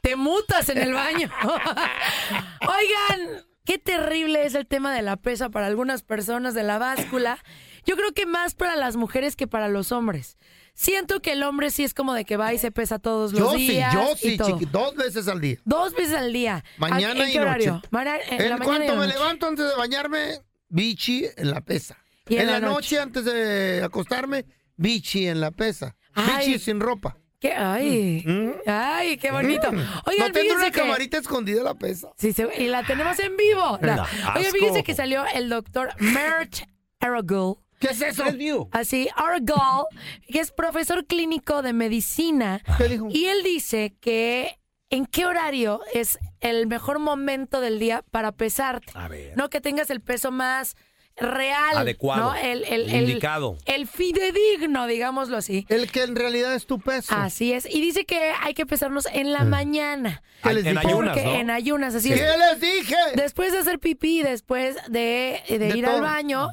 Te 0.00 0.16
mutas 0.16 0.70
en 0.70 0.78
el 0.78 0.94
baño. 0.94 1.30
Oigan, 2.60 3.44
qué 3.64 3.78
terrible 3.78 4.46
es 4.46 4.54
el 4.54 4.66
tema 4.66 4.94
de 4.94 5.02
la 5.02 5.16
pesa 5.16 5.50
para 5.50 5.66
algunas 5.66 6.02
personas 6.02 6.54
de 6.54 6.62
la 6.62 6.78
báscula. 6.78 7.38
Yo 7.86 7.96
creo 7.96 8.12
que 8.12 8.26
más 8.26 8.54
para 8.54 8.76
las 8.76 8.96
mujeres 8.96 9.36
que 9.36 9.46
para 9.46 9.68
los 9.68 9.92
hombres. 9.92 10.36
Siento 10.74 11.22
que 11.22 11.32
el 11.32 11.42
hombre 11.42 11.70
sí 11.70 11.84
es 11.84 11.94
como 11.94 12.12
de 12.12 12.24
que 12.26 12.36
va 12.36 12.52
y 12.52 12.58
se 12.58 12.70
pesa 12.70 12.98
todos 12.98 13.32
los 13.32 13.40
Yo 13.40 13.50
sí, 13.58 13.68
días. 13.68 13.94
yo 13.94 14.10
y 14.12 14.16
sí, 14.32 14.36
todo. 14.36 14.48
chiqui, 14.58 14.64
dos 14.70 14.94
veces 14.94 15.26
al 15.28 15.40
día. 15.40 15.56
Dos 15.64 15.94
veces 15.94 16.14
al 16.14 16.32
día. 16.34 16.64
Mañana 16.76 17.22
¿En 17.24 17.30
y 17.30 17.32
qué 17.32 17.40
horario? 17.40 17.80
Mara- 17.90 18.18
en 18.28 18.42
En 18.42 18.50
la 18.50 18.56
mañana 18.58 18.84
y 18.84 18.88
cuanto 18.88 18.96
me 19.00 19.06
noche. 19.06 19.18
levanto 19.18 19.46
antes 19.46 19.68
de 19.70 19.74
bañarme, 19.76 20.42
bichi 20.68 21.24
en 21.36 21.50
la 21.50 21.60
pesa. 21.62 21.96
Y 22.28 22.36
en, 22.36 22.48
la 22.48 22.60
noche. 22.60 22.98
antes 22.98 23.24
de 23.24 23.82
acostarme, 23.84 24.44
bichi 24.76 25.28
en 25.28 25.40
la 25.40 25.50
pesa. 25.52 25.96
Ay. 26.12 26.48
Bichi 26.48 26.58
sin 26.58 26.80
ropa. 26.80 27.16
¿Qué? 27.40 27.52
Ay, 27.52 28.22
Mm. 28.26 28.50
ay, 28.66 29.16
qué 29.18 29.30
bonito. 29.30 29.70
Mm. 29.72 29.76
Oigan, 30.06 30.32
no 30.32 30.34
fíjense 30.40 30.56
una 30.56 30.70
que... 30.70 30.80
camarita 30.80 31.18
escondida 31.18 31.58
en 31.58 31.64
la 31.64 31.74
pesa. 31.74 32.08
Sí, 32.18 32.32
se- 32.32 32.48
y 32.62 32.66
la 32.66 32.82
tenemos 32.82 33.18
en 33.20 33.36
vivo. 33.36 33.78
No. 33.80 33.96
No, 33.96 34.02
Oye, 34.34 34.46
asco. 34.48 34.52
fíjense 34.58 34.82
que 34.82 34.94
salió 34.94 35.24
el 35.34 35.48
doctor 35.48 35.90
Mert 36.00 36.64
Aragul. 37.00 37.56
¿Qué 37.78 37.88
es 37.88 38.00
eso? 38.00 38.24
Así, 38.72 39.08
Aragul, 39.16 39.86
que 40.28 40.40
es 40.40 40.50
profesor 40.50 41.04
clínico 41.06 41.62
de 41.62 41.72
medicina. 41.72 42.62
¿Qué 42.78 42.88
dijo? 42.88 43.08
Y 43.10 43.26
él 43.26 43.42
dice 43.42 43.94
que 44.00 44.58
en 44.90 45.04
qué 45.06 45.26
horario 45.26 45.80
es 45.92 46.18
el 46.40 46.66
mejor 46.66 46.98
momento 46.98 47.60
del 47.60 47.78
día 47.78 48.02
para 48.10 48.32
pesarte. 48.32 48.92
A 48.94 49.08
ver. 49.08 49.36
No 49.36 49.50
que 49.50 49.60
tengas 49.60 49.90
el 49.90 50.00
peso 50.00 50.30
más 50.30 50.76
real. 51.16 51.76
Adecuado. 51.78 52.32
¿no? 52.32 52.34
El, 52.36 52.62
el, 52.64 52.88
el- 52.90 53.08
Indicado. 53.08 53.56
el 53.66 53.86
fidedigno, 53.86 54.86
digámoslo 54.86 55.36
así. 55.36 55.66
El 55.68 55.90
que 55.90 56.02
en 56.02 56.14
realidad 56.16 56.54
es 56.54 56.66
tu 56.66 56.78
peso. 56.78 57.14
Así 57.14 57.52
es. 57.52 57.66
Y 57.66 57.80
dice 57.80 58.04
que 58.04 58.32
hay 58.42 58.54
que 58.54 58.66
pesarnos 58.66 59.06
en 59.12 59.32
la 59.32 59.44
mañana. 59.44 60.22
¿Qué 60.42 60.54
les 60.54 60.66
En 60.66 60.74
dije? 60.76 60.86
ayunas, 60.88 61.14
Porque 61.16 61.24
¿no? 61.28 61.34
en 61.36 61.50
ayunas, 61.50 61.94
así 61.94 62.08
¿Qué 62.10 62.14
es. 62.14 62.38
les 62.38 62.60
dije? 62.60 62.96
Después 63.16 63.52
de 63.52 63.58
hacer 63.58 63.78
pipí, 63.78 64.22
después 64.22 64.76
de, 64.88 65.40
de 65.48 65.58
De 65.58 65.76
ir 65.78 65.84
todo. 65.84 65.96
al 65.96 66.02
baño, 66.02 66.48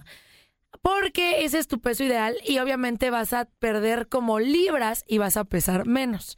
porque 0.84 1.46
ese 1.46 1.60
es 1.60 1.68
tu 1.68 1.80
peso 1.80 2.04
ideal 2.04 2.36
y 2.46 2.60
obviamente 2.60 3.10
vas 3.10 3.32
a 3.32 3.46
perder 3.46 4.10
como 4.10 4.40
libras 4.40 5.06
y 5.08 5.18
vas 5.18 5.38
a 5.38 5.46
pesar 5.46 5.88
menos. 5.88 6.38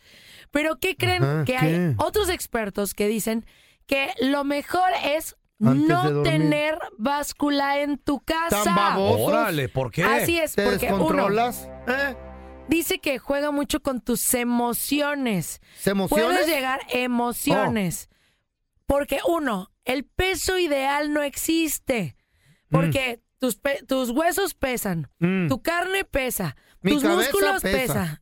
Pero 0.51 0.79
¿qué 0.79 0.95
creen? 0.95 1.23
Ajá, 1.23 1.45
que 1.45 1.53
¿qué? 1.53 1.57
hay 1.57 1.95
otros 1.97 2.29
expertos 2.29 2.93
que 2.93 3.07
dicen 3.07 3.43
que 3.87 4.11
lo 4.21 4.43
mejor 4.43 4.87
es 5.03 5.35
Antes 5.59 5.89
no 5.89 6.21
tener 6.21 6.77
báscula 6.99 7.79
en 7.79 7.97
tu 7.97 8.19
casa. 8.19 8.63
Tan 8.63 8.75
babosos. 8.75 9.29
Órale, 9.29 9.67
¿por 9.67 9.91
qué? 9.91 10.03
Así 10.03 10.37
es, 10.37 10.53
¿Te 10.53 10.63
porque 10.63 10.93
uno 10.93 10.97
descontrolas? 10.97 11.67
¿Eh? 11.87 12.15
dice 12.67 12.99
que 12.99 13.17
juega 13.17 13.49
mucho 13.49 13.81
con 13.81 13.99
tus 13.99 14.31
emociones. 14.35 15.59
¿Se 15.79 15.89
emociones? 15.89 16.27
Puedes 16.27 16.47
llegar 16.47 16.81
emociones. 16.89 18.09
Porque 18.85 19.19
uno, 19.27 19.71
el 19.85 20.05
peso 20.05 20.59
ideal 20.59 21.11
no 21.13 21.23
existe. 21.23 22.15
Porque 22.69 23.24
tus, 23.39 23.55
pe- 23.57 23.83
tus 23.87 24.09
huesos 24.11 24.53
pesan, 24.53 25.09
Mm. 25.19 25.47
tu 25.47 25.61
carne 25.61 26.05
pesa, 26.05 26.55
Mi 26.81 26.93
tus 26.93 27.03
músculos 27.03 27.61
pesa. 27.61 27.77
pesa. 27.93 28.21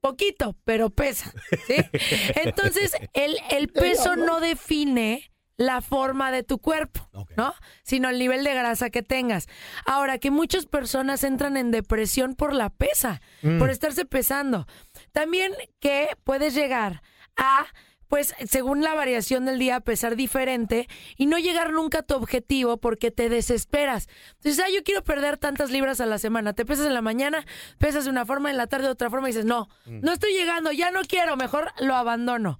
Poquito, 0.00 0.54
pero 0.64 0.90
pesa. 0.90 1.32
¿sí? 1.66 1.76
Entonces, 2.44 2.92
el, 3.14 3.36
el 3.50 3.68
peso 3.68 4.16
no 4.16 4.40
define 4.40 5.30
la 5.56 5.80
forma 5.80 6.30
de 6.32 6.42
tu 6.42 6.58
cuerpo, 6.58 7.08
¿no? 7.36 7.54
Sino 7.84 8.10
el 8.10 8.18
nivel 8.18 8.42
de 8.44 8.54
grasa 8.54 8.90
que 8.90 9.02
tengas. 9.02 9.46
Ahora, 9.86 10.18
que 10.18 10.30
muchas 10.30 10.66
personas 10.66 11.22
entran 11.24 11.56
en 11.56 11.70
depresión 11.70 12.34
por 12.34 12.52
la 12.52 12.70
pesa, 12.70 13.22
Mm. 13.42 13.58
por 13.58 13.70
estarse 13.70 14.04
pesando. 14.04 14.66
También 15.12 15.52
que 15.80 16.08
puedes 16.24 16.54
llegar 16.54 17.02
a, 17.36 17.66
pues, 18.08 18.34
según 18.48 18.82
la 18.82 18.94
variación 18.94 19.44
del 19.44 19.58
día, 19.58 19.80
pesar 19.80 20.16
diferente 20.16 20.88
y 21.16 21.26
no 21.26 21.38
llegar 21.38 21.72
nunca 21.72 21.98
a 22.00 22.02
tu 22.02 22.14
objetivo 22.14 22.76
porque 22.78 23.10
te 23.10 23.28
desesperas. 23.28 24.08
Entonces, 24.36 24.62
ah, 24.64 24.68
yo 24.74 24.82
quiero 24.84 25.02
perder 25.04 25.36
tantas 25.38 25.70
libras 25.70 26.00
a 26.00 26.06
la 26.06 26.18
semana. 26.18 26.52
Te 26.52 26.64
pesas 26.64 26.86
en 26.86 26.94
la 26.94 27.02
mañana, 27.02 27.44
pesas 27.78 28.04
de 28.04 28.10
una 28.10 28.24
forma, 28.26 28.50
en 28.50 28.56
la 28.56 28.66
tarde 28.66 28.86
de 28.86 28.90
otra 28.92 29.10
forma 29.10 29.28
y 29.28 29.32
dices, 29.32 29.44
no, 29.46 29.68
no 29.86 30.12
estoy 30.12 30.32
llegando, 30.32 30.72
ya 30.72 30.90
no 30.90 31.02
quiero, 31.02 31.36
mejor 31.36 31.72
lo 31.80 31.94
abandono. 31.94 32.58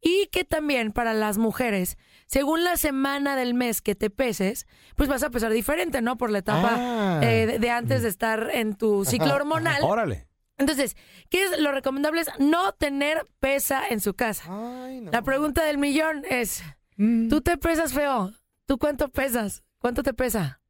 Y 0.00 0.26
que 0.28 0.44
también 0.44 0.92
para 0.92 1.12
las 1.12 1.38
mujeres, 1.38 1.98
según 2.26 2.62
la 2.62 2.76
semana 2.76 3.34
del 3.34 3.54
mes 3.54 3.80
que 3.82 3.96
te 3.96 4.10
peses, 4.10 4.66
pues 4.94 5.08
vas 5.08 5.24
a 5.24 5.30
pesar 5.30 5.50
diferente, 5.52 6.02
¿no? 6.02 6.16
Por 6.16 6.30
la 6.30 6.38
etapa 6.38 6.74
Ah. 6.76 7.20
eh, 7.22 7.46
de, 7.46 7.58
de 7.58 7.70
antes 7.70 8.02
de 8.04 8.08
estar 8.08 8.48
en 8.52 8.76
tu 8.76 9.04
ciclo 9.04 9.34
hormonal. 9.34 9.82
Órale. 9.82 10.27
Entonces, 10.58 10.96
¿qué 11.30 11.44
es 11.44 11.58
lo 11.60 11.70
recomendable? 11.72 12.20
Es 12.20 12.28
no 12.38 12.72
tener 12.72 13.26
pesa 13.40 13.86
en 13.88 14.00
su 14.00 14.14
casa. 14.14 14.44
Ay, 14.48 15.00
no. 15.00 15.10
La 15.12 15.22
pregunta 15.22 15.64
del 15.64 15.78
millón 15.78 16.24
es, 16.28 16.62
Mm. 16.96 17.28
¿tú 17.28 17.40
te 17.40 17.56
pesas 17.56 17.92
feo? 17.92 18.32
¿Tú 18.66 18.76
cuánto 18.76 19.08
pesas? 19.08 19.62
¿Cuánto 19.78 20.02
te 20.02 20.12
pesa? 20.12 20.60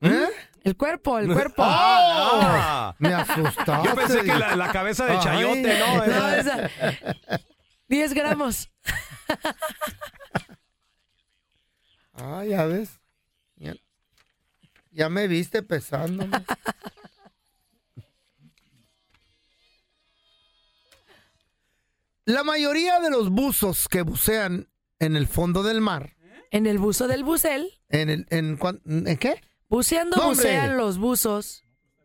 ¿Eh? 0.00 0.26
El 0.64 0.76
cuerpo, 0.76 1.18
el 1.20 1.26
cuerpo. 1.32 1.62
Ah, 1.64 2.94
Me 2.98 3.14
asustaste. 3.14 3.88
yo 3.88 3.94
pensé 3.94 4.20
que 4.22 4.34
la, 4.34 4.56
la 4.56 4.72
cabeza 4.72 5.06
de 5.06 5.12
Ay. 5.12 5.18
chayote, 5.22 5.78
¿no? 5.78 5.96
No, 6.06 6.28
esa- 6.30 6.70
10 7.88 8.12
gramos. 8.14 8.68
Ah, 12.18 12.44
ya 12.44 12.64
ves. 12.64 12.98
Ya, 13.56 13.74
ya 14.90 15.08
me 15.08 15.28
viste 15.28 15.62
pesándome. 15.62 16.38
La 22.26 22.44
mayoría 22.44 23.00
de 23.00 23.08
los 23.10 23.30
buzos 23.30 23.88
que 23.88 24.02
bucean 24.02 24.68
en 24.98 25.16
el 25.16 25.26
fondo 25.26 25.62
del 25.62 25.80
mar, 25.80 26.16
En 26.50 26.66
el 26.66 26.78
buzo 26.78 27.06
del 27.08 27.24
bucel, 27.24 27.80
en 27.88 28.10
el, 28.10 28.26
en, 28.30 28.56
cuan- 28.58 28.80
¿en 28.84 29.16
qué? 29.16 29.40
buceando 29.68 30.16
bucean 30.22 30.76
los 30.76 30.98
buzos. 30.98 31.62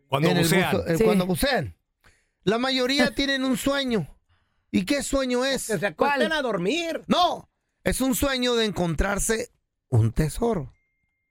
Cuando 0.07 0.29
bucean. 0.33 0.73
buzo- 0.75 0.87
eh, 0.87 0.97
Sí. 0.97 1.03
Cuando 1.03 1.25
bucean. 1.25 1.75
La 2.43 2.57
mayoría 2.57 3.11
tienen 3.15 3.43
un 3.43 3.57
sueño. 3.57 4.07
¿Y 4.71 4.85
qué 4.85 5.03
sueño 5.03 5.43
es? 5.43 5.67
Que 5.67 5.77
se 5.79 5.85
a 6.31 6.41
dormir. 6.41 7.01
No, 7.07 7.49
es 7.83 7.99
un 8.01 8.15
sueño 8.15 8.55
de 8.55 8.65
encontrarse 8.65 9.51
un 9.89 10.11
tesoro. 10.11 10.71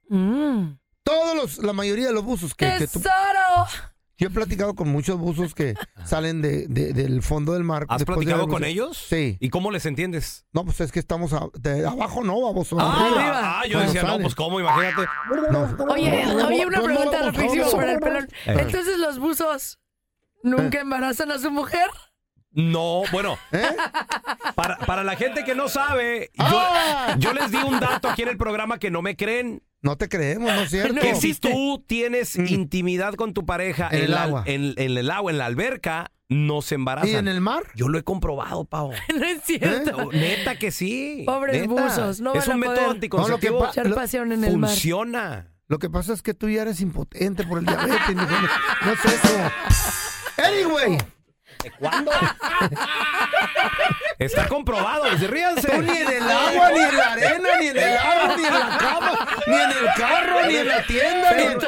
Mm. 0.08 0.72
Todos 1.02 1.34
los, 1.36 1.58
la 1.58 1.72
mayoría 1.72 2.08
de 2.08 2.12
los 2.12 2.24
buzos 2.24 2.54
que, 2.54 2.66
que 2.78 2.86
tú- 2.86 3.00
¡Tesoro! 3.00 3.66
Yo 4.20 4.26
he 4.28 4.30
platicado 4.30 4.74
con 4.74 4.88
muchos 4.88 5.18
buzos 5.18 5.54
que 5.54 5.74
salen 6.04 6.42
de, 6.42 6.66
de- 6.68 6.92
del 6.92 7.22
fondo 7.22 7.54
del 7.54 7.64
mar. 7.64 7.86
¿Has 7.88 7.98
después 7.98 8.18
de 8.18 8.24
platicado 8.26 8.48
con 8.48 8.64
ellos? 8.64 8.96
Sí. 8.96 9.38
¿Y 9.40 9.48
cómo 9.48 9.70
les 9.70 9.86
entiendes? 9.86 10.44
No, 10.52 10.64
pues 10.64 10.80
es 10.82 10.92
que 10.92 10.98
estamos 11.00 11.32
a- 11.32 11.48
de 11.58 11.86
abajo, 11.86 12.22
no, 12.22 12.40
vamos. 12.42 12.68
Ah, 12.78 13.06
arriba. 13.06 13.60
ah, 13.60 13.66
yo 13.66 13.72
Cuando 13.72 13.86
decía, 13.92 14.02
no, 14.02 14.08
salen. 14.08 14.22
pues 14.22 14.34
cómo, 14.34 14.60
imagínate. 14.60 15.08
No. 15.50 15.76
Oye, 15.92 16.26
oye, 16.46 16.66
una 16.66 16.82
pregunta 16.82 17.22
rapidísimo 17.22 17.70
para 17.72 17.92
el 17.92 17.98
pelón. 18.00 18.28
Eh. 18.46 18.56
Entonces, 18.58 18.98
¿los 18.98 19.18
buzos 19.18 19.78
nunca 20.42 20.80
embarazan 20.80 21.30
a 21.32 21.38
su 21.38 21.50
mujer? 21.50 21.88
No, 22.52 23.02
bueno, 23.12 23.38
¿Eh? 23.52 23.62
para, 24.54 24.76
para 24.78 25.04
la 25.04 25.14
gente 25.16 25.44
que 25.44 25.54
no 25.54 25.68
sabe, 25.68 26.30
yo, 26.34 26.44
¡Ah! 26.46 27.14
yo 27.18 27.32
les 27.32 27.50
di 27.52 27.58
un 27.58 27.78
dato 27.78 28.08
aquí 28.08 28.22
en 28.22 28.28
el 28.28 28.36
programa 28.36 28.78
que 28.78 28.90
no 28.90 29.02
me 29.02 29.16
creen. 29.16 29.62
No 29.82 29.96
te 29.96 30.08
creemos, 30.08 30.52
¿no 30.52 30.60
es 30.62 30.70
cierto? 30.70 30.92
No 30.94 31.00
Que 31.00 31.14
si 31.14 31.32
tú 31.34 31.82
tienes 31.86 32.36
Mm. 32.38 32.46
intimidad 32.48 33.14
con 33.14 33.32
tu 33.32 33.46
pareja 33.46 33.88
En 33.90 34.04
el 34.04 34.10
la- 34.10 34.22
agua. 34.24 34.42
en, 34.46 34.74
en 34.76 34.98
el 34.98 35.10
agua, 35.10 35.32
en 35.32 35.38
la 35.38 35.46
alberca, 35.46 36.10
no 36.28 36.60
se 36.62 36.74
embarazan. 36.76 37.10
¿Y 37.10 37.14
en 37.14 37.28
el 37.28 37.40
mar? 37.40 37.62
Yo 37.74 37.88
lo 37.88 37.98
he 37.98 38.02
comprobado, 38.04 38.64
Pau. 38.66 38.92
No 39.16 39.24
es 39.24 39.42
cierto. 39.44 40.12
Neta 40.12 40.56
que 40.56 40.70
sí. 40.70 41.22
Pobres 41.26 41.62
neta. 41.62 41.68
buzos, 41.68 42.20
no 42.20 42.34
Es 42.34 42.46
van 42.46 42.56
un 42.58 42.64
a 42.64 42.66
método 42.68 42.76
poder 42.76 42.90
anticonceptivo. 42.90 43.58
No, 43.60 43.66
lo 43.84 43.90
que 43.90 43.94
pasión 43.94 44.32
en 44.32 44.44
el 44.44 44.58
mar. 44.58 44.70
Funciona. 44.70 45.46
Lo 45.66 45.78
que 45.78 45.88
pasa 45.88 46.12
es 46.12 46.20
que 46.22 46.34
tú 46.34 46.48
ya 46.50 46.62
eres 46.62 46.80
impotente 46.80 47.44
por 47.44 47.58
el 47.60 47.64
diabetes. 47.66 47.98
no, 48.16 48.22
no 48.26 48.92
es 48.92 49.04
eso. 49.04 49.50
Anyway, 50.36 50.98
¿Cuándo? 51.78 52.10
Está 54.20 54.46
comprobado, 54.48 55.04
ríanse. 55.28 55.66
tú 55.68 55.82
ni 55.82 55.96
en 55.98 56.08
el 56.12 56.22
agua, 56.30 56.70
ni 56.72 56.78
en 56.80 56.96
la 56.96 57.12
arena, 57.12 57.48
ni 57.58 57.66
en 57.68 57.76
el 57.78 57.96
agua, 57.96 58.36
ni 58.36 58.44
en 58.44 58.52
la 58.52 58.78
cama, 58.78 59.28
ni 59.46 59.54
en 59.56 59.70
el 59.70 59.86
carro, 59.96 60.46
ni 60.46 60.56
en 60.56 60.68
la 60.68 60.86
tienda, 60.86 61.32
ni 61.32 61.42
en... 61.42 61.58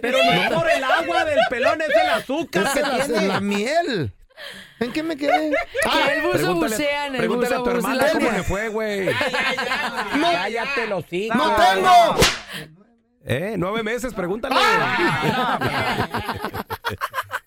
Pero 0.00 0.18
no 0.24 0.56
por 0.58 0.70
el 0.70 0.84
agua 0.84 1.24
del 1.26 1.38
pelón, 1.50 1.82
es 1.82 1.90
el 1.90 2.10
azúcar 2.10 2.62
Es 2.64 2.70
que 2.70 2.80
la, 2.80 3.04
tiene. 3.04 3.18
en 3.18 3.28
la 3.28 3.40
miel. 3.40 4.14
¿En 4.80 4.92
qué 4.92 5.02
me 5.02 5.16
quedé? 5.16 5.50
Que 5.82 6.12
el 6.14 6.22
buzo 6.22 6.32
Pregúntale, 6.38 6.74
bucea 6.76 7.06
en 7.06 7.14
el 7.14 7.18
pregúntale 7.20 7.56
buzo 7.58 7.60
a 7.60 7.64
tu 7.72 7.76
hermana 7.78 8.06
cómo 8.12 8.30
le 8.30 8.42
fue, 8.42 8.68
güey. 8.68 9.08
Cállate 10.20 10.86
los 10.86 11.12
hijos. 11.12 11.36
¡No 11.36 11.56
tengo! 11.56 12.16
¿Eh? 13.26 13.54
Nueve 13.58 13.82
meses, 13.82 14.14
pregúntale. 14.14 14.54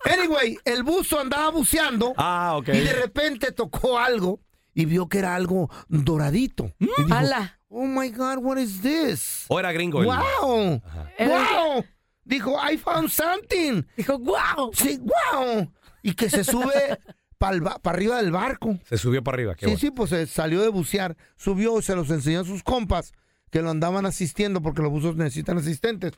Anyway, 0.05 0.57
el 0.65 0.83
buzo 0.83 1.19
andaba 1.19 1.49
buceando 1.49 2.13
Ah, 2.17 2.53
ok. 2.57 2.67
y 2.69 2.79
de 2.81 2.93
repente 2.93 3.51
tocó 3.51 3.97
algo 3.97 4.39
y 4.73 4.85
vio 4.85 5.07
que 5.09 5.19
era 5.19 5.35
algo 5.35 5.69
doradito. 5.89 6.71
Y 6.79 6.85
dijo, 7.03 7.13
Ala. 7.13 7.59
oh 7.69 7.85
my 7.85 8.09
God, 8.09 8.37
what 8.39 8.57
is 8.57 8.81
this? 8.81 9.45
O 9.47 9.59
era 9.59 9.71
gringo. 9.71 10.01
el- 10.01 10.07
Wow, 10.07 10.81
wow. 11.19 11.85
Dijo, 12.23 12.55
I 12.71 12.77
found 12.77 13.09
something. 13.09 13.83
Dijo, 13.97 14.17
wow. 14.19 14.71
Sí, 14.73 14.99
wow. 14.99 15.71
Y 16.03 16.13
que 16.13 16.29
se 16.29 16.43
sube 16.43 16.99
para 17.37 17.57
arriba 17.85 18.17
del 18.21 18.31
barco. 18.31 18.77
Se 18.85 18.97
subió 18.97 19.23
para 19.23 19.35
arriba. 19.35 19.55
Qué 19.55 19.65
Sí, 19.65 19.71
bueno. 19.71 19.79
sí, 19.79 19.91
pues 19.91 20.09
se 20.11 20.27
salió 20.27 20.61
de 20.61 20.69
bucear, 20.69 21.17
subió, 21.35 21.81
se 21.81 21.95
los 21.95 22.09
enseñó 22.11 22.41
a 22.41 22.45
sus 22.45 22.63
compas 22.63 23.13
que 23.49 23.61
lo 23.61 23.69
andaban 23.71 24.05
asistiendo 24.05 24.61
porque 24.61 24.81
los 24.81 24.91
buzos 24.91 25.15
necesitan 25.15 25.57
asistentes. 25.57 26.13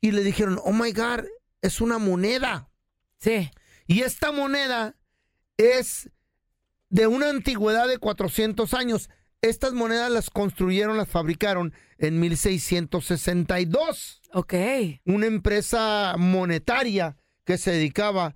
Y 0.00 0.12
le 0.12 0.22
dijeron, 0.22 0.60
oh 0.62 0.72
my 0.72 0.92
God, 0.92 1.24
es 1.62 1.80
una 1.80 1.98
moneda. 1.98 2.68
Sí. 3.18 3.50
Y 3.86 4.02
esta 4.02 4.30
moneda 4.30 4.94
es 5.56 6.10
de 6.90 7.06
una 7.06 7.30
antigüedad 7.30 7.88
de 7.88 7.98
400 7.98 8.74
años. 8.74 9.08
Estas 9.40 9.72
monedas 9.72 10.10
las 10.10 10.30
construyeron, 10.30 10.96
las 10.96 11.08
fabricaron 11.08 11.72
en 11.98 12.18
1662. 12.18 14.20
Ok. 14.32 14.54
Una 15.04 15.26
empresa 15.26 16.14
monetaria 16.18 17.16
que 17.44 17.58
se 17.58 17.72
dedicaba 17.72 18.34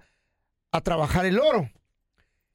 a 0.71 0.81
trabajar 0.81 1.27
el 1.27 1.41
oro. 1.41 1.71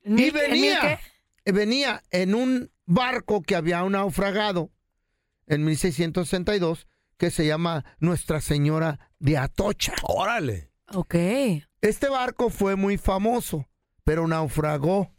Y 0.03 0.31
venía, 0.31 0.99
venía 1.45 2.03
en 2.11 2.33
un 2.33 2.71
barco 2.85 3.41
que 3.41 3.55
había 3.55 3.83
naufragado 3.83 4.71
en 5.45 5.65
1662 5.65 6.87
que 7.17 7.31
se 7.31 7.45
llama 7.45 7.83
Nuestra 7.99 8.41
Señora 8.41 9.11
de 9.19 9.37
Atocha. 9.37 9.93
Órale. 10.03 10.71
Ok. 10.93 11.15
Este 11.81 12.09
barco 12.09 12.49
fue 12.49 12.75
muy 12.75 12.97
famoso, 12.97 13.67
pero 14.03 14.27
naufragó 14.27 15.11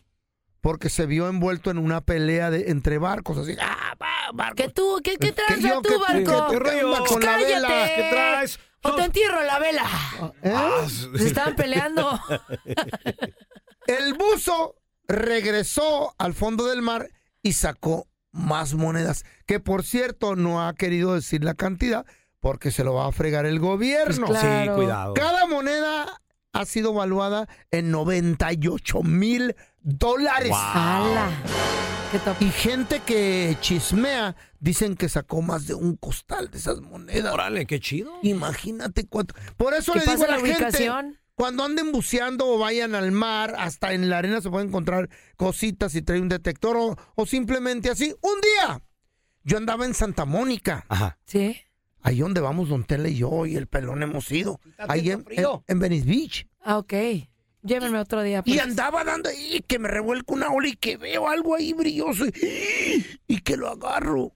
porque 0.61 0.89
se 0.89 1.07
vio 1.07 1.29
envuelto 1.29 1.71
en 1.71 1.79
una 1.79 2.01
pelea 2.01 2.51
de, 2.51 2.71
entre 2.71 2.99
barcos, 2.99 3.39
así, 3.39 3.57
¡ah, 3.61 3.95
pa! 3.99 4.07
Marcos. 4.33 4.57
¿Qué 4.57 4.69
tú? 4.73 5.01
¿Qué, 5.03 5.13
qué 5.13 5.29
Que 5.29 5.33
tranza 5.33 5.69
yo, 5.69 5.81
tú, 5.81 5.89
tú, 5.95 6.01
Barco? 6.01 6.49
que 6.51 6.59
tú, 6.59 6.65
¿qué 6.65 7.05
con 7.09 7.25
la 7.25 7.37
vela? 7.39 7.69
¿Qué 7.69 8.09
traes? 8.11 8.61
O 8.83 8.95
te 8.95 9.05
entierro 9.05 9.43
la 9.43 9.59
vela. 9.59 9.85
¿Eh? 10.43 10.89
Se 11.17 11.27
estaban 11.27 11.57
peleando. 11.57 12.21
El 13.87 14.15
buzo 14.15 14.77
regresó 15.07 16.15
al 16.19 16.35
fondo 16.35 16.67
del 16.67 16.83
mar 16.83 17.09
y 17.43 17.55
sacó 17.55 18.07
más 18.31 18.75
monedas, 18.75 19.25
que 19.47 19.59
por 19.61 19.83
cierto 19.83 20.37
no 20.37 20.67
ha 20.67 20.75
querido 20.75 21.15
decir 21.15 21.43
la 21.43 21.55
cantidad 21.55 22.05
porque 22.41 22.71
se 22.71 22.85
lo 22.85 22.95
va 22.95 23.07
a 23.07 23.13
fregar 23.13 23.47
el 23.47 23.59
gobierno. 23.59 24.27
Pues 24.27 24.39
claro. 24.41 24.73
Sí, 24.73 24.77
cuidado. 24.77 25.15
Cada 25.15 25.47
moneda 25.47 26.21
ha 26.53 26.65
sido 26.65 26.93
valuada 26.93 27.49
en 27.71 27.91
98 27.91 29.03
mil 29.03 29.57
dólares. 29.83 30.53
¡Hala! 30.55 31.31
¡Qué 32.13 32.19
top! 32.19 32.37
Y 32.41 32.51
gente 32.51 33.01
que 33.05 33.57
chismea 33.61 34.35
dicen 34.61 34.97
que 34.97 35.09
sacó 35.09 35.43
más 35.43 35.67
de 35.67 35.75
un 35.75 35.97
costal 35.97 36.51
de 36.51 36.59
esas 36.59 36.81
monedas. 36.81 37.33
Órale, 37.33 37.67
qué 37.67 37.81
chido. 37.81 38.13
Imagínate 38.23 39.07
cuánto. 39.07 39.35
Por 39.57 39.75
eso 39.75 39.93
¿Qué 39.93 40.01
le 40.01 40.05
digo 40.07 40.19
pasa 40.19 40.25
a 40.35 40.37
la, 40.37 40.43
la 40.43 40.55
gente, 40.73 40.93
cuando 41.35 41.63
anden 41.65 41.93
buceando 41.93 42.47
o 42.49 42.59
vayan 42.59 42.95
al 42.97 43.13
mar, 43.13 43.55
hasta 43.59 43.93
en 43.93 44.11
la 44.11 44.19
arena 44.19 44.41
se 44.41 44.51
pueden 44.51 44.69
encontrar 44.69 45.09
cositas 45.37 45.95
y 45.95 46.03
trae 46.03 46.21
un 46.21 46.29
detector 46.29 46.77
o, 46.77 46.97
o 47.15 47.27
simplemente 47.27 47.91
así. 47.91 48.13
Un 48.23 48.41
día, 48.41 48.83
yo 49.45 49.57
andaba 49.57 49.85
en 49.85 49.95
Santa 49.95 50.25
Mónica, 50.25 50.85
Ajá. 50.89 51.19
¿Sí? 51.27 51.57
ahí 52.03 52.19
donde 52.21 52.41
vamos 52.41 52.69
Don 52.69 52.85
Tela 52.85 53.09
y 53.09 53.17
yo 53.17 53.47
y 53.47 53.55
el 53.57 53.67
pelón 53.69 54.03
hemos 54.03 54.31
ido, 54.33 54.61
ahí 54.79 55.11
en, 55.11 55.21
en, 55.21 55.25
frío. 55.25 55.65
en 55.69 55.79
Venice 55.79 56.07
Beach. 56.07 56.49
Ah, 56.61 56.79
ok. 56.79 56.93
Llévenme 57.69 57.99
otro 57.99 58.23
día. 58.23 58.43
Y 58.45 58.55
pues. 58.55 58.63
andaba 58.65 59.05
dando 59.05 59.29
ahí, 59.29 59.63
que 59.67 59.79
me 59.79 59.89
revuelco 59.89 60.35
una 60.35 60.49
ola 60.51 60.69
y 60.69 60.77
que 60.77 60.97
veo 60.97 61.29
algo 61.29 61.55
ahí 61.55 61.73
brilloso 61.73 62.27
y, 62.27 63.07
y 63.27 63.41
que 63.43 63.57
lo 63.57 63.69
agarro. 63.69 64.33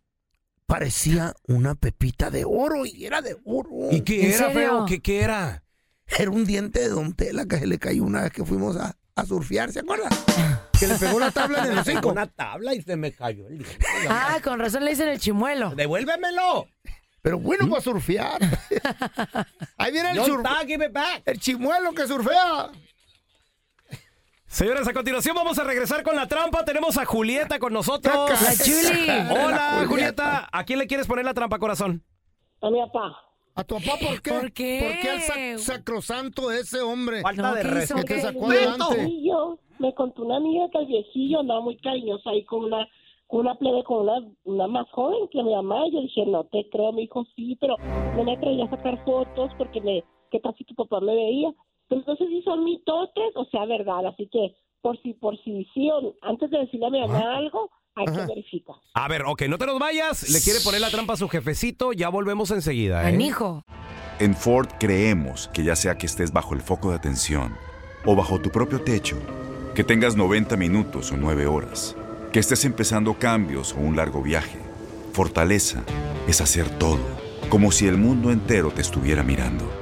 Parecía 0.66 1.34
una 1.48 1.74
pepita 1.74 2.30
de 2.30 2.44
oro 2.46 2.86
y 2.86 3.04
era 3.04 3.20
de 3.20 3.36
oro. 3.44 3.88
¿Y 3.90 4.02
qué 4.02 4.20
¿En 4.26 4.32
era, 4.32 4.38
serio? 4.38 4.52
feo? 4.54 4.86
¿Qué, 4.86 5.00
qué 5.00 5.20
era? 5.22 5.64
Era 6.06 6.30
un 6.30 6.44
diente 6.44 6.80
de 6.80 6.88
Don 6.88 7.12
Tela 7.14 7.46
que 7.46 7.58
se 7.58 7.66
le 7.66 7.78
cayó 7.78 8.04
una 8.04 8.22
vez 8.22 8.32
que 8.32 8.44
fuimos 8.44 8.76
a, 8.76 8.96
a 9.14 9.26
surfear, 9.26 9.72
¿se 9.72 9.80
acuerdan? 9.80 10.10
Que 10.82 10.88
le 10.88 10.96
pegó 10.96 11.20
la 11.20 11.30
tabla 11.30 11.64
en 11.64 11.72
el 11.72 11.78
hocico. 11.78 12.08
Una 12.10 12.26
tabla 12.26 12.74
y 12.74 12.82
se 12.82 12.96
me 12.96 13.12
cayó 13.12 13.46
el 13.46 13.58
diente. 13.58 13.78
Ah, 14.08 14.38
con 14.42 14.58
razón 14.58 14.84
le 14.84 14.90
dicen 14.90 15.08
el 15.08 15.20
chimuelo. 15.20 15.70
¡Devuélvemelo! 15.76 16.66
Pero 17.20 17.38
bueno 17.38 17.68
para 17.70 17.80
surfear. 17.80 18.40
Ahí 19.76 19.92
viene 19.92 20.10
el, 20.10 20.16
Yo 20.16 20.26
sur- 20.26 20.40
está, 20.44 20.66
give 20.66 20.84
it 20.84 20.92
back. 20.92 21.22
el 21.26 21.38
chimuelo 21.38 21.92
que 21.92 22.04
surfea. 22.08 22.70
Señores, 24.52 24.86
a 24.86 24.92
continuación 24.92 25.34
vamos 25.34 25.58
a 25.58 25.64
regresar 25.64 26.02
con 26.02 26.14
la 26.14 26.26
trampa. 26.28 26.62
Tenemos 26.62 26.98
a 26.98 27.06
Julieta 27.06 27.58
con 27.58 27.72
nosotros. 27.72 28.14
La 28.28 28.52
Chuli. 28.62 29.08
Hola, 29.30 29.84
Julieta. 29.88 30.46
¿A 30.52 30.64
quién 30.64 30.78
le 30.78 30.86
quieres 30.86 31.06
poner 31.06 31.24
la 31.24 31.32
trampa, 31.32 31.58
corazón? 31.58 32.02
A 32.60 32.68
mi 32.70 32.78
papá. 32.80 33.16
¿A 33.54 33.64
tu 33.64 33.76
papá 33.76 33.96
por 33.98 34.20
qué? 34.20 34.30
¿Por 34.30 34.52
qué? 34.52 34.80
¿Por 34.92 35.00
qué 35.00 35.10
al 35.10 35.20
sac- 35.20 35.58
sacrosanto 35.58 36.52
ese 36.52 36.82
hombre? 36.82 37.22
Falta 37.22 37.42
No, 37.42 37.54
de 37.54 37.62
respeto. 37.62 38.04
Que 38.04 38.14
te 38.16 38.20
sacó 38.20 38.46
Me 38.46 38.56
adelante. 38.56 38.94
viejillo, 38.96 39.58
me 39.78 39.94
contó 39.94 40.22
una 40.22 40.36
amiga 40.36 40.66
que 40.70 40.78
el 40.80 40.86
viejillo 40.86 41.40
andaba 41.40 41.60
muy 41.62 41.76
cariñoso 41.78 42.28
ahí 42.28 42.44
con 42.44 42.64
una 42.64 42.86
con 43.28 43.40
una 43.40 43.54
plebe, 43.54 43.82
con 43.84 44.00
una, 44.06 44.20
una 44.44 44.66
más 44.66 44.86
joven 44.90 45.26
que 45.30 45.42
mi 45.42 45.54
mamá. 45.54 45.86
Y 45.86 45.92
yo 45.94 46.00
dije, 46.02 46.26
no 46.26 46.44
te 46.44 46.68
creo, 46.70 46.92
me 46.92 47.00
dijo, 47.02 47.24
sí, 47.34 47.56
pero 47.58 47.76
no 48.14 48.22
me 48.24 48.34
atreví 48.36 48.60
a 48.60 48.68
sacar 48.68 49.02
fotos 49.06 49.50
porque 49.56 49.80
me, 49.80 50.04
qué 50.30 50.38
tal 50.40 50.54
si 50.58 50.64
tu 50.64 50.74
papá 50.74 51.00
me 51.00 51.14
veía. 51.14 51.48
Entonces 51.94 52.28
sí 52.28 52.42
son 52.44 52.64
mitotes, 52.64 53.32
o 53.34 53.44
sea, 53.46 53.64
verdad. 53.66 54.06
Así 54.06 54.28
que 54.32 54.54
por 54.80 55.00
si, 55.02 55.14
por 55.14 55.36
si 55.42 55.64
sí, 55.72 55.90
o 55.90 56.14
antes 56.22 56.50
de 56.50 56.58
decirle 56.58 56.86
a 56.86 56.90
mi 56.90 57.00
mamá 57.00 57.36
algo, 57.36 57.70
hay 57.94 58.06
que 58.06 58.26
verificar. 58.26 58.76
A 58.94 59.08
ver, 59.08 59.22
ok, 59.22 59.42
no 59.48 59.58
te 59.58 59.66
nos 59.66 59.78
vayas. 59.78 60.30
Le 60.30 60.40
quiere 60.40 60.60
poner 60.64 60.80
la 60.80 60.90
trampa 60.90 61.12
a 61.14 61.16
su 61.16 61.28
jefecito. 61.28 61.92
Ya 61.92 62.08
volvemos 62.08 62.50
enseguida, 62.50 63.04
¿eh? 63.04 63.14
Anijo. 63.14 63.64
En 64.18 64.34
Ford 64.34 64.68
creemos 64.78 65.48
que 65.48 65.64
ya 65.64 65.76
sea 65.76 65.96
que 65.96 66.06
estés 66.06 66.32
bajo 66.32 66.54
el 66.54 66.60
foco 66.60 66.90
de 66.90 66.96
atención 66.96 67.56
o 68.04 68.16
bajo 68.16 68.40
tu 68.40 68.50
propio 68.50 68.82
techo, 68.82 69.16
que 69.74 69.84
tengas 69.84 70.16
90 70.16 70.56
minutos 70.56 71.12
o 71.12 71.16
9 71.16 71.46
horas, 71.46 71.96
que 72.32 72.40
estés 72.40 72.64
empezando 72.64 73.14
cambios 73.14 73.74
o 73.74 73.78
un 73.78 73.96
largo 73.96 74.22
viaje, 74.22 74.58
fortaleza 75.12 75.84
es 76.26 76.40
hacer 76.40 76.68
todo, 76.78 77.00
como 77.48 77.72
si 77.72 77.86
el 77.86 77.96
mundo 77.96 78.30
entero 78.30 78.70
te 78.70 78.80
estuviera 78.80 79.22
mirando. 79.22 79.81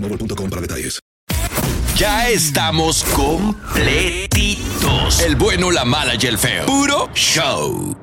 boostmobile.com 0.00 0.50
para 0.50 0.62
detalles. 0.62 0.98
Ya 1.96 2.30
estamos 2.30 3.04
completitos. 3.14 5.20
El 5.20 5.36
bueno, 5.36 5.70
la 5.70 5.84
mala 5.84 6.14
y 6.18 6.26
el 6.26 6.38
feo. 6.38 6.66
Puro 6.66 7.10
show. 7.14 7.96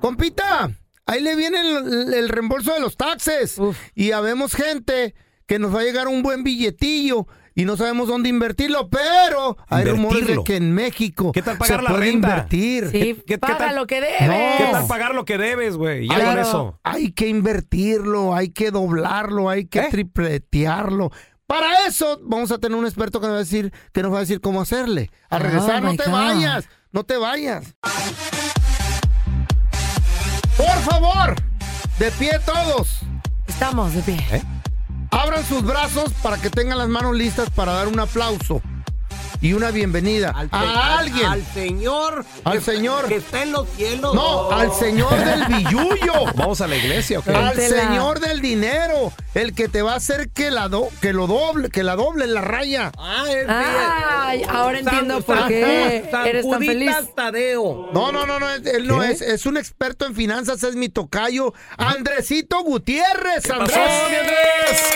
Compita, 0.00 0.70
ahí 1.04 1.20
le 1.20 1.34
viene 1.34 1.60
el, 1.60 2.28
reembolso 2.28 2.72
de 2.72 2.80
los 2.80 2.96
taxes. 2.96 3.56
Y 3.94 4.12
habemos 4.12 4.54
gente 4.54 5.14
que 5.46 5.58
nos 5.58 5.74
va 5.74 5.80
a 5.80 5.82
llegar 5.82 6.06
un 6.06 6.22
buen 6.22 6.44
billetillo 6.44 7.26
y 7.54 7.64
no 7.64 7.76
sabemos 7.76 8.08
dónde 8.08 8.28
invertirlo, 8.28 8.88
pero 8.88 9.56
hay 9.68 9.84
rumores 9.84 10.26
de 10.26 10.44
que 10.44 10.56
en 10.56 10.72
México 10.72 11.32
¿Qué 11.32 11.42
tal 11.42 11.58
pagar 11.58 11.80
se 11.80 11.82
la 11.82 11.90
puede 11.90 12.10
invertir. 12.10 12.90
¿Qué- 12.90 13.38
paga 13.38 13.72
lo 13.72 13.86
que 13.86 14.00
debes. 14.00 14.56
¿Qué 14.58 14.68
tal 14.70 14.86
pagar 14.86 15.14
lo 15.14 15.24
que 15.24 15.38
debes, 15.38 15.76
güey? 15.76 16.08
Ya 16.08 16.24
con 16.24 16.38
eso. 16.38 16.80
Hay 16.84 17.12
que 17.12 17.28
invertirlo, 17.28 18.34
hay 18.34 18.50
que 18.50 18.70
doblarlo, 18.70 19.50
hay 19.50 19.66
que 19.66 19.80
¿Eh? 19.80 19.88
tripletearlo. 19.90 21.10
Para 21.50 21.84
eso 21.88 22.20
vamos 22.22 22.52
a 22.52 22.58
tener 22.58 22.78
un 22.78 22.86
experto 22.86 23.20
que 23.20 23.26
nos 23.26 23.32
va 23.34 23.38
a 23.38 23.42
decir, 23.42 23.72
que 23.92 24.04
nos 24.04 24.12
va 24.12 24.18
a 24.18 24.20
decir 24.20 24.40
cómo 24.40 24.60
hacerle. 24.60 25.10
Al 25.30 25.40
Oh, 25.40 25.44
regresar, 25.46 25.82
no 25.82 25.96
te 25.96 26.04
God. 26.04 26.12
vayas, 26.12 26.64
no 26.92 27.02
te 27.02 27.16
vayas. 27.16 27.74
Por 30.56 30.78
favor, 30.84 31.34
de 31.98 32.10
pie 32.12 32.38
todos. 32.46 33.00
Estamos 33.48 33.92
de 33.94 34.02
pie. 34.02 34.24
¿Eh? 34.30 34.42
Abran 35.10 35.44
sus 35.44 35.64
brazos 35.64 36.12
para 36.22 36.36
que 36.36 36.50
tengan 36.50 36.78
las 36.78 36.88
manos 36.88 37.16
listas 37.16 37.50
para 37.50 37.72
dar 37.72 37.88
un 37.88 37.98
aplauso 37.98 38.62
y 39.42 39.54
una 39.54 39.70
bienvenida 39.70 40.30
Al, 40.36 40.48
a 40.52 40.98
alguien. 40.98 41.26
Al 41.26 41.44
señor. 41.46 42.24
Al 42.44 42.58
que- 42.58 42.60
señor. 42.64 43.08
Que 43.08 43.16
está 43.16 43.42
en 43.42 43.52
los 43.52 43.66
cielos. 43.70 44.14
No, 44.14 44.52
al 44.52 44.70
señor 44.72 45.16
del 45.24 45.46
billullo. 45.46 46.12
¿Vamos 46.36 46.60
a 46.60 46.68
la 46.68 46.76
iglesia 46.76 47.18
o 47.18 47.22
qué? 47.22 47.32
Al 47.34 47.56
señor 47.56 48.20
del 48.20 48.40
dinero. 48.40 49.12
El 49.34 49.54
que 49.54 49.68
te 49.68 49.82
va 49.82 49.92
a 49.92 49.96
hacer 49.96 50.30
que 50.30 50.50
la 50.50 50.68
do- 50.68 50.88
que 51.00 51.12
lo 51.12 51.26
doble, 51.26 51.70
que 51.70 51.82
la 51.82 51.96
doble 51.96 52.24
en 52.24 52.34
la 52.34 52.40
raya. 52.40 52.92
Ay, 52.98 54.42
ahora 54.48 54.78
entiendo 54.78 55.20
por 55.22 55.46
qué 55.48 56.04
eres 56.24 56.48
tan 56.48 56.60
feliz. 56.62 56.96
Tadeo. 57.14 57.90
No, 57.92 58.12
no, 58.12 58.26
no, 58.26 58.38
no, 58.40 58.50
él 58.50 58.86
no 58.86 59.00
¿Qué? 59.00 59.10
es, 59.10 59.20
es 59.22 59.46
un 59.46 59.56
experto 59.56 60.06
en 60.06 60.14
finanzas, 60.14 60.62
es 60.62 60.74
mi 60.76 60.88
tocayo, 60.88 61.52
Andresito 61.76 62.62
Gutiérrez. 62.62 63.48
Andrés. 63.50 63.78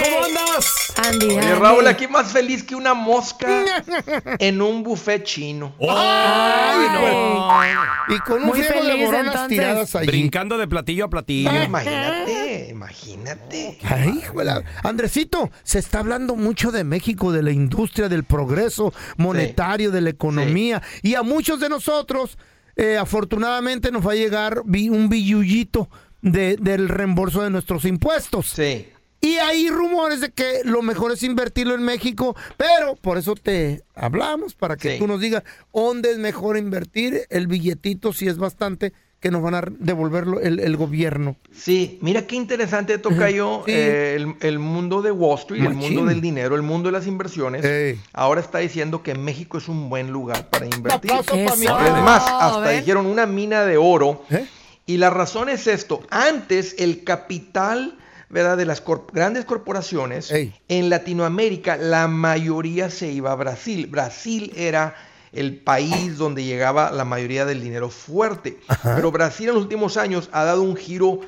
¿Cómo 0.03 0.25
andas? 0.25 0.75
Andy, 0.97 1.27
Oye, 1.27 1.39
Andy. 1.41 1.61
Raúl, 1.61 1.87
aquí 1.87 2.07
más 2.07 2.33
feliz 2.33 2.63
que 2.63 2.75
una 2.75 2.95
mosca 2.95 3.65
en 4.39 4.63
un 4.63 4.83
buffet 4.83 5.25
chino. 5.25 5.75
Ay, 5.81 6.87
Ay. 6.91 7.71
Y 8.17 8.19
con 8.21 8.43
un 8.45 8.53
de 8.53 8.67
entonces. 8.67 9.49
tiradas 9.49 9.95
allí. 9.97 10.07
Brincando 10.07 10.59
de 10.59 10.69
platillo 10.69 11.05
a 11.07 11.09
platillo. 11.11 11.51
Imagínate, 11.63 12.69
imagínate. 12.71 13.79
Ay, 13.85 14.23
híjole. 14.25 14.53
Andresito, 14.83 15.51
se 15.63 15.79
está 15.79 16.01
hablando 16.01 16.37
mucho 16.37 16.71
de 16.73 16.85
México, 16.85 17.33
de 17.33 17.43
la 17.43 17.51
industria, 17.53 18.09
del 18.09 18.25
progreso 18.25 18.93
monetario, 19.17 19.91
de 19.91 20.01
la 20.01 20.11
economía. 20.11 20.83
Y 21.03 21.15
a 21.15 21.23
muchos 21.23 21.61
de 21.61 21.69
nosotros, 21.69 22.39
eh, 22.77 22.97
afortunadamente, 22.97 23.91
nos 23.91 24.07
va 24.07 24.13
a 24.13 24.17
llegar 24.17 24.61
un 24.61 25.09
billullito 25.09 25.89
de- 26.23 26.57
del 26.57 26.89
reembolso 26.89 27.43
de 27.43 27.51
nuestros 27.51 27.85
impuestos. 27.85 28.47
Sí. 28.49 28.89
Y 29.21 29.37
hay 29.37 29.71
rumores 29.71 30.21
de 30.21 30.31
que 30.33 30.61
lo 30.65 30.83
mejor 30.83 31.13
es 31.13 31.23
invertirlo 31.23 31.75
en 31.75 31.83
México, 31.83 32.37
pero 32.59 32.95
por 32.97 33.17
eso 33.17 33.35
te 33.35 33.83
hablamos, 33.95 34.55
para 34.55 34.77
que 34.77 34.93
Sí. 34.95 34.99
tú 34.99 35.07
nos 35.07 35.19
digas 35.21 35.43
dónde 35.73 36.11
es 36.11 36.19
mejor 36.19 36.59
invertir 36.59 37.23
el 37.31 37.47
billetito, 37.47 38.13
si 38.13 38.29
es 38.29 38.37
bastante, 38.37 38.93
que 39.25 39.31
nos 39.31 39.41
van 39.41 39.55
a 39.55 39.63
devolverlo 39.79 40.39
el, 40.39 40.61
el 40.61 40.77
gobierno. 40.77 41.37
Sí, 41.51 41.99
mira 42.03 42.27
qué 42.27 42.37
interesante 42.37 42.99
toca 42.99 43.31
yo 43.31 43.63
Sí. 43.65 43.73
el, 43.73 44.35
el 44.43 44.59
mundo 44.59 45.01
de 45.01 45.11
Wall 45.13 45.39
Street, 45.39 45.65
el 45.65 45.73
mundo 45.73 46.05
del 46.05 46.21
dinero, 46.21 46.57
el 46.57 46.61
mundo 46.61 46.91
de 46.91 46.93
las 46.93 47.07
inversiones. 47.07 47.65
Ey. 47.65 47.99
Ahora 48.13 48.43
está 48.43 48.59
diciendo 48.59 49.03
que 49.03 49.15
México 49.15 49.57
es 49.57 49.67
un 49.67 49.89
buen 49.89 50.11
lugar 50.11 50.51
para 50.51 50.67
invertir. 50.67 51.11
Es 51.11 51.57
más, 52.03 52.27
a 52.29 52.49
hasta 52.49 52.69
dijeron 52.69 53.07
una 53.07 53.25
mina 53.25 53.65
de 53.65 53.79
oro. 53.79 54.25
¿Eh? 54.29 54.45
Y 54.85 54.99
la 54.99 55.09
razón 55.09 55.49
es 55.49 55.69
esto. 55.69 56.03
Antes 56.11 56.75
el 56.79 57.03
capital, 57.03 57.97
¿verdad? 58.29 58.59
De 58.59 58.67
las 58.67 58.83
cor- 58.83 59.07
grandes 59.11 59.47
corporaciones 59.47 60.31
Ey. 60.31 60.53
en 60.69 60.91
Latinoamérica, 60.91 61.79
la 61.79 62.09
mayoría 62.09 62.91
se 62.91 63.11
iba 63.11 63.33
a 63.33 63.37
Brasil. 63.37 63.87
Brasil 63.87 64.53
era 64.55 64.95
el 65.35 65.57
país 65.57 66.17
donde 66.19 66.45
llegaba 66.45 66.91
la 66.91 67.05
mayoría 67.05 67.45
del 67.45 67.61
dinero 67.61 67.91
fuerte. 67.91 68.59
Pero 68.83 69.11
Brasil 69.13 69.49
en 69.49 69.55
los 69.55 69.63
últimos 69.65 69.97
años 69.97 70.29
ha 70.33 70.45
dado 70.45 70.63
un 70.63 70.77
giro 70.77 71.21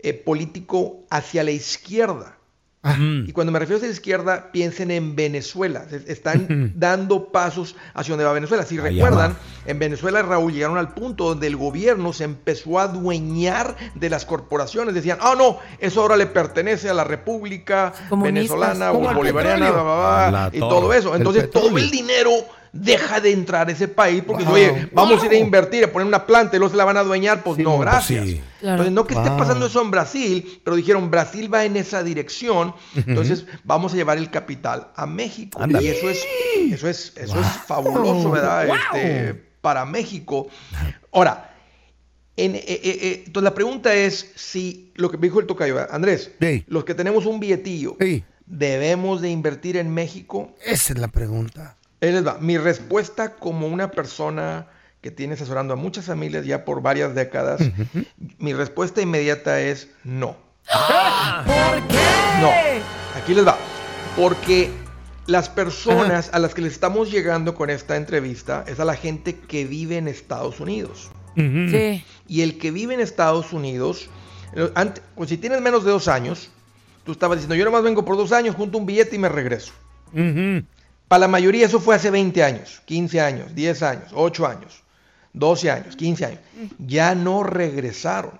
eh, 0.00 0.12
político 0.14 1.00
hacia 1.10 1.42
la 1.44 1.50
izquierda. 1.50 2.34
Y 3.26 3.32
cuando 3.32 3.52
me 3.52 3.58
refiero 3.58 3.82
a 3.82 3.84
la 3.84 3.92
izquierda, 3.92 4.50
piensen 4.50 4.90
en 4.90 5.14
Venezuela. 5.14 5.84
Se- 5.90 6.10
Están 6.10 6.72
dando 6.76 7.30
pasos 7.30 7.76
hacia 7.92 8.12
donde 8.12 8.24
va 8.24 8.32
Venezuela. 8.32 8.62
Si 8.64 8.78
recuerdan, 8.78 9.32
va. 9.32 9.36
en 9.70 9.78
Venezuela, 9.78 10.22
Raúl, 10.22 10.54
llegaron 10.54 10.78
al 10.78 10.94
punto 10.94 11.24
donde 11.24 11.48
el 11.48 11.56
gobierno 11.56 12.14
se 12.14 12.24
empezó 12.24 12.78
a 12.78 12.84
adueñar 12.84 13.76
de 13.94 14.08
las 14.08 14.24
corporaciones. 14.24 14.94
Decían, 14.94 15.18
ah, 15.20 15.34
no, 15.36 15.58
eso 15.80 16.00
ahora 16.00 16.16
le 16.16 16.26
pertenece 16.28 16.88
a 16.88 16.94
la 16.94 17.04
República. 17.04 17.92
Venezolana 18.10 18.92
o 18.92 19.00
bolivariana, 19.12 19.66
petróleo. 19.66 19.84
bla, 19.84 19.94
bla, 19.94 20.28
bla, 20.30 20.50
La 20.50 20.56
y 20.56 20.60
todo 20.60 20.92
eso. 20.94 21.10
El 21.14 21.16
Entonces, 21.20 21.50
todo 21.50 21.76
el 21.76 21.90
dinero 21.90 22.30
deja 22.72 23.20
de 23.20 23.32
entrar 23.32 23.68
a 23.68 23.72
ese 23.72 23.88
país 23.88 24.22
porque 24.26 24.44
Wow. 24.44 24.52
oye, 24.54 24.88
vamos 24.92 25.22
a 25.22 25.26
ir 25.26 25.32
a 25.32 25.36
invertir, 25.36 25.84
a 25.84 25.92
poner 25.92 26.06
una 26.06 26.26
planta 26.26 26.56
y 26.56 26.58
luego 26.58 26.70
se 26.70 26.76
la 26.76 26.84
van 26.84 26.96
a 26.96 27.00
adueñar. 27.00 27.42
Pues 27.42 27.56
Sí, 27.56 27.62
no, 27.62 27.76
pues 27.76 27.80
gracias. 27.88 28.24
sí. 28.26 28.40
Claro. 28.60 28.72
Entonces, 28.82 28.92
no 28.94 29.06
que 29.06 29.14
esté 29.14 29.30
pasando 29.30 29.66
eso 29.66 29.80
en 29.82 29.90
Brasil, 29.90 30.60
pero 30.64 30.76
dijeron, 30.76 31.10
Brasil 31.10 31.52
va 31.52 31.64
en 31.64 31.76
esa 31.76 32.02
dirección, 32.02 32.74
entonces 32.96 33.46
vamos 33.64 33.92
a 33.92 33.96
llevar 33.96 34.18
el 34.18 34.30
capital 34.30 34.88
a 34.96 35.06
México. 35.06 35.60
Y 35.80 35.86
eso 35.86 36.10
es, 36.10 36.24
eso 36.72 36.88
es, 36.88 37.12
eso 37.16 37.40
es 37.40 37.46
fabuloso, 37.66 38.30
¿verdad? 38.30 38.68
Este, 38.68 39.34
para 39.60 39.84
México. 39.84 40.48
Ahora, 41.12 41.54
en, 42.36 42.54
eh, 42.54 42.64
eh, 42.66 42.80
eh, 42.84 43.22
entonces 43.26 43.42
la 43.44 43.54
pregunta 43.54 43.94
es 43.94 44.32
si 44.36 44.92
lo 44.96 45.10
que 45.10 45.16
me 45.18 45.26
dijo 45.28 45.40
el 45.40 45.46
tocayo, 45.46 45.74
¿verdad? 45.76 45.94
Andrés, 45.94 46.30
Sí. 46.40 46.64
los 46.68 46.84
que 46.84 46.94
tenemos 46.94 47.26
un 47.26 47.40
billetillo, 47.40 47.96
Sí. 48.00 48.22
¿debemos 48.46 49.20
de 49.20 49.30
invertir 49.30 49.76
en 49.76 49.92
México? 49.92 50.54
Esa 50.64 50.92
es 50.92 50.98
la 50.98 51.08
pregunta. 51.08 51.76
Ahí 52.00 52.12
les 52.12 52.26
va. 52.26 52.38
Mi 52.40 52.58
respuesta 52.58 53.34
como 53.34 53.66
una 53.66 53.90
persona 53.90 54.66
que 55.00 55.10
tiene 55.10 55.34
asesorando 55.34 55.74
a 55.74 55.76
muchas 55.76 56.06
familias 56.06 56.44
ya 56.44 56.64
por 56.64 56.82
varias 56.82 57.14
décadas, 57.14 57.60
mi 58.38 58.52
respuesta 58.52 59.00
inmediata 59.00 59.60
es 59.60 59.88
no. 60.04 60.36
¿Por 61.46 61.88
qué? 61.88 61.98
No. 62.40 62.50
Aquí 63.20 63.34
les 63.34 63.46
va. 63.46 63.56
Porque 64.16 64.70
las 65.26 65.48
personas 65.48 66.30
a 66.32 66.38
las 66.38 66.54
que 66.54 66.62
le 66.62 66.68
estamos 66.68 67.10
llegando 67.10 67.54
con 67.54 67.70
esta 67.70 67.96
entrevista 67.96 68.64
es 68.66 68.80
a 68.80 68.84
la 68.84 68.94
gente 68.96 69.36
que 69.36 69.64
vive 69.66 69.96
en 69.98 70.08
Estados 70.08 70.60
Unidos. 70.60 71.10
Sí. 71.36 72.04
Y 72.26 72.42
el 72.42 72.58
que 72.58 72.70
vive 72.72 72.94
en 72.94 73.00
Estados 73.00 73.52
Unidos, 73.52 74.08
eh, 74.54 74.70
ante- 74.74 75.02
pues 75.14 75.30
si 75.30 75.36
tienes 75.38 75.60
menos 75.60 75.84
de 75.84 75.90
dos 75.92 76.08
años, 76.08 76.50
tú 77.04 77.12
estabas 77.12 77.38
diciendo, 77.38 77.54
yo 77.54 77.64
nomás 77.64 77.82
vengo 77.84 78.04
por 78.04 78.16
dos 78.16 78.32
años, 78.32 78.56
junto 78.56 78.76
un 78.78 78.86
billete 78.86 79.14
y 79.14 79.18
me 79.20 79.28
regreso. 79.28 79.72
Para 81.08 81.20
la 81.20 81.28
mayoría 81.28 81.66
eso 81.66 81.80
fue 81.80 81.94
hace 81.94 82.10
20 82.10 82.44
años, 82.44 82.82
15 82.84 83.20
años, 83.20 83.54
10 83.54 83.82
años, 83.82 84.10
8 84.14 84.46
años, 84.46 84.82
12 85.32 85.70
años, 85.70 85.96
15 85.96 86.24
años. 86.26 86.40
Ya 86.78 87.14
no 87.14 87.42
regresaron. 87.42 88.38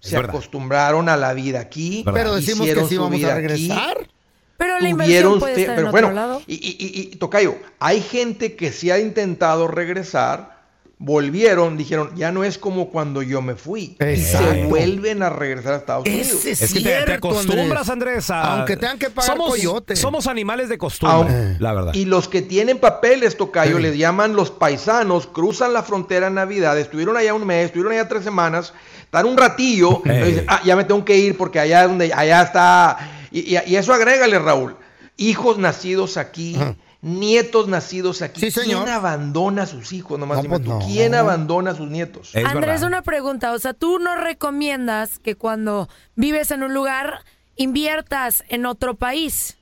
Es 0.00 0.10
Se 0.10 0.16
verdad. 0.16 0.30
acostumbraron 0.30 1.08
a 1.08 1.16
la 1.16 1.32
vida 1.32 1.60
aquí. 1.60 2.04
Pero 2.12 2.34
decimos 2.34 2.60
hicieron 2.60 2.84
que 2.84 2.88
sí 2.90 2.94
su 2.96 3.02
vamos 3.02 3.18
vida 3.18 3.28
a 3.32 3.36
aquí, 3.36 3.46
regresar. 3.46 4.08
Pero 4.56 4.78
la 4.78 4.88
inversión 4.88 5.40
puede 5.40 5.60
estar 5.60 5.74
pero 5.74 5.86
en 5.88 5.90
bueno, 5.92 6.06
otro 6.08 6.14
lado. 6.14 6.42
Y, 6.46 6.54
y- 6.54 6.76
y- 6.78 7.00
y, 7.12 7.16
Tocayo, 7.16 7.56
hay 7.80 8.00
gente 8.00 8.54
que 8.54 8.70
sí 8.70 8.90
ha 8.92 9.00
intentado 9.00 9.66
regresar, 9.66 10.53
volvieron, 10.98 11.76
dijeron, 11.76 12.10
ya 12.16 12.32
no 12.32 12.44
es 12.44 12.56
como 12.56 12.88
cuando 12.90 13.20
yo 13.22 13.42
me 13.42 13.54
fui. 13.56 13.96
Y 14.00 14.16
se 14.16 14.36
Exacto. 14.36 14.68
vuelven 14.68 15.22
a 15.22 15.30
regresar 15.30 15.74
a 15.74 15.76
Estados 15.78 16.06
Unidos. 16.06 16.28
Ese 16.28 16.50
es 16.52 16.62
Es 16.62 16.72
que 16.74 16.80
te- 16.80 17.12
acostumbras, 17.12 17.88
Andrés, 17.90 18.30
a... 18.30 18.54
Aunque 18.56 18.76
tengan 18.76 18.98
que 18.98 19.10
pagar 19.10 19.32
somos, 19.36 19.50
coyote. 19.50 19.96
Somos 19.96 20.26
animales 20.26 20.68
de 20.68 20.78
costumbre, 20.78 21.34
Aun- 21.34 21.56
la 21.58 21.72
verdad. 21.72 21.94
Y 21.94 22.04
los 22.04 22.28
que 22.28 22.42
tienen 22.42 22.78
papeles, 22.78 23.36
Tocayo, 23.36 23.76
Sí. 23.76 23.82
les 23.82 23.98
llaman 23.98 24.34
los 24.36 24.50
paisanos, 24.50 25.26
cruzan 25.26 25.72
la 25.72 25.82
frontera 25.82 26.28
en 26.28 26.34
Navidad, 26.34 26.78
estuvieron 26.78 27.16
allá 27.16 27.34
un 27.34 27.44
mes, 27.46 27.66
estuvieron 27.66 27.92
allá 27.92 28.08
tres 28.08 28.24
semanas, 28.24 28.72
están 29.02 29.26
un 29.26 29.36
ratillo, 29.36 30.00
dicen, 30.04 30.44
ah, 30.48 30.60
ya 30.64 30.76
me 30.76 30.84
tengo 30.84 31.04
que 31.04 31.16
ir 31.18 31.36
porque 31.36 31.58
allá 31.60 31.82
es 31.82 31.88
donde, 31.88 32.12
allá 32.14 32.42
está. 32.42 33.10
Y, 33.30 33.56
y- 33.56 33.58
y 33.66 33.76
eso 33.76 33.92
agrégale, 33.92 34.38
Raúl. 34.38 34.76
Hijos 35.16 35.58
nacidos 35.58 36.16
aquí, 36.16 36.56
nietos 37.04 37.68
nacidos 37.68 38.22
aquí. 38.22 38.40
Sí, 38.40 38.50
señor. 38.50 38.84
¿Quién 38.84 38.94
abandona 38.94 39.62
a 39.62 39.66
sus 39.66 39.92
hijos? 39.92 40.18
Nomás 40.18 40.42
No, 40.42 40.48
pues 40.48 40.60
no. 40.62 40.78
¿Quién 40.80 41.14
abandona 41.14 41.70
a 41.72 41.74
sus 41.74 41.88
nietos? 41.90 42.30
Es 42.34 42.44
Andrés, 42.44 42.66
verdad. 42.80 42.86
una 42.88 43.02
pregunta. 43.02 43.52
O 43.52 43.58
sea, 43.58 43.74
tú 43.74 43.98
no 43.98 44.16
recomiendas 44.16 45.18
que 45.18 45.36
cuando 45.36 45.88
vives 46.16 46.50
en 46.50 46.62
un 46.62 46.74
lugar 46.74 47.20
inviertas 47.56 48.42
en 48.48 48.66
otro 48.66 48.94
país. 48.96 49.56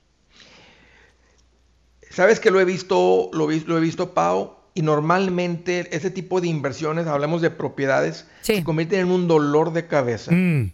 Sabes 2.09 2.39
que 2.39 2.51
lo 2.51 2.59
he 2.59 2.65
visto, 2.65 3.29
lo, 3.33 3.47
vi- 3.47 3.63
lo 3.65 3.77
he 3.77 3.81
visto, 3.81 4.13
Pau, 4.13 4.55
y 4.75 4.81
normalmente 4.83 5.95
ese 5.95 6.09
tipo 6.11 6.41
de 6.41 6.47
inversiones, 6.47 7.07
hablamos 7.07 7.41
de 7.41 7.49
propiedades, 7.49 8.27
Sí. 8.41 8.57
se 8.57 8.63
convierten 8.63 8.99
en 9.01 9.11
un 9.11 9.27
dolor 9.27 9.73
de 9.73 9.87
cabeza. 9.87 10.31
Mm. 10.31 10.73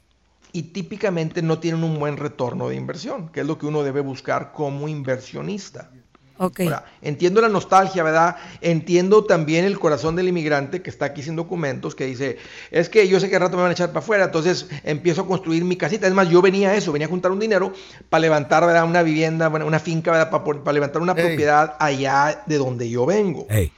y 0.52 0.64
típicamente 0.64 1.44
no 1.44 1.60
tienen 1.60 1.84
un 1.84 2.00
buen 2.00 2.18
retorno 2.18 2.70
de 2.70 2.76
inversión, 2.76 3.30
que 3.30 3.42
es 3.42 3.46
lo 3.46 3.60
que 3.60 3.68
uno 3.68 3.84
debe 3.84 4.02
buscar 4.02 4.52
como 4.52 4.88
inversionista. 4.88 5.92
Ok. 6.42 6.62
Ahora, 6.62 6.86
entiendo 7.02 7.42
la 7.42 7.50
nostalgia, 7.50 8.02
¿verdad? 8.02 8.38
Entiendo 8.62 9.26
también 9.26 9.66
el 9.66 9.78
corazón 9.78 10.16
del 10.16 10.30
inmigrante 10.30 10.82
que 10.82 10.90
está 10.90 11.06
aquí 11.06 11.22
sin 11.22 11.36
documentos, 11.36 11.96
que 11.96 12.06
dice, 12.06 12.38
es 12.72 12.88
que 12.88 13.08
yo 13.10 13.20
sé 13.20 13.30
que 13.30 13.36
al 13.36 13.42
rato 13.42 13.58
me 13.58 13.64
van 13.64 13.72
a 13.72 13.74
echar 13.74 13.90
para 13.90 14.00
afuera, 14.00 14.24
entonces 14.24 14.68
empiezo 14.86 15.22
a 15.24 15.28
construir 15.28 15.66
mi 15.66 15.76
casita. 15.76 16.08
Es 16.08 16.14
más, 16.14 16.30
yo 16.30 16.42
venía 16.42 16.70
a 16.70 16.76
eso, 16.76 16.94
venía 16.94 17.08
a 17.08 17.10
juntar 17.10 17.32
un 17.32 17.40
dinero 17.40 17.74
para 18.10 18.22
levantar, 18.22 18.66
¿verdad? 18.66 18.86
Una 18.86 19.04
vivienda, 19.04 19.50
una 19.50 19.80
finca, 19.80 20.12
¿verdad? 20.12 20.30
Para, 20.32 20.72
levantar 20.74 21.02
una 21.02 21.12
Ey. 21.12 21.28
propiedad 21.28 21.76
allá 21.78 22.44
de 22.46 22.58
donde 22.58 22.90
yo 22.90 23.06
vengo. 23.06 23.46
Ey. 23.50 23.74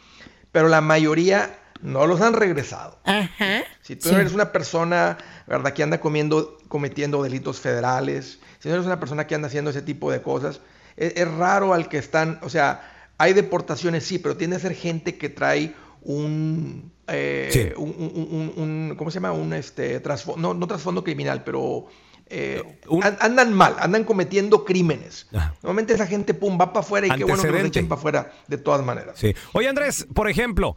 Pero 0.51 0.67
la 0.67 0.81
mayoría 0.81 1.57
no 1.81 2.05
los 2.05 2.21
han 2.21 2.33
regresado. 2.33 2.99
Ajá. 3.05 3.63
Si 3.81 3.95
tú 3.95 4.09
Sí. 4.09 4.15
eres 4.15 4.33
una 4.33 4.51
persona, 4.51 5.17
¿verdad?, 5.47 5.73
que 5.73 5.81
anda 5.81 5.99
comiendo, 5.99 6.59
cometiendo 6.67 7.23
delitos 7.23 7.59
federales, 7.59 8.39
si 8.59 8.69
no 8.69 8.75
eres 8.75 8.85
una 8.85 8.99
persona 8.99 9.25
que 9.25 9.33
anda 9.33 9.47
haciendo 9.47 9.71
ese 9.71 9.81
tipo 9.81 10.11
de 10.11 10.21
cosas, 10.21 10.61
es, 10.97 11.13
es 11.15 11.27
raro 11.31 11.73
al 11.73 11.87
que 11.89 11.97
están, 11.97 12.39
o 12.41 12.49
sea, 12.49 13.11
hay 13.17 13.33
deportaciones, 13.33 14.03
sí, 14.05 14.19
pero 14.19 14.35
tiende 14.37 14.55
a 14.55 14.59
ser 14.59 14.73
gente 14.75 15.17
que 15.17 15.29
trae 15.29 15.73
un, 16.03 16.91
eh, 17.07 17.49
Sí. 17.51 17.69
un, 17.77 17.89
un- 17.97 18.53
un- 18.57 18.63
un- 18.89 18.95
¿cómo 18.97 19.11
se 19.11 19.15
llama? 19.15 19.31
Un 19.31 19.53
este, 19.53 20.01
trasfo- 20.01 20.37
no, 20.37 20.53
no 20.53 20.67
trasfondo 20.67 21.03
criminal, 21.03 21.43
pero 21.43 21.85
eh, 22.33 22.63
an- 23.03 23.17
andan 23.19 23.53
mal, 23.53 23.75
andan 23.79 24.03
cometiendo 24.05 24.63
crímenes. 24.63 25.27
Ajá. 25.33 25.53
Normalmente 25.61 25.93
esa 25.93 26.07
gente, 26.07 26.33
pum, 26.33 26.57
va 26.59 26.71
para 26.71 26.79
afuera 26.85 27.07
y 27.07 27.09
qué 27.17 27.23
bueno 27.25 27.41
que 27.43 27.51
los 27.51 27.63
echen 27.65 27.87
para 27.89 27.99
afuera 27.99 28.31
de 28.47 28.57
todas 28.57 28.83
maneras. 28.85 29.15
Sí. 29.19 29.35
Oye, 29.51 29.67
Andrés, 29.67 30.07
por 30.13 30.29
ejemplo, 30.29 30.75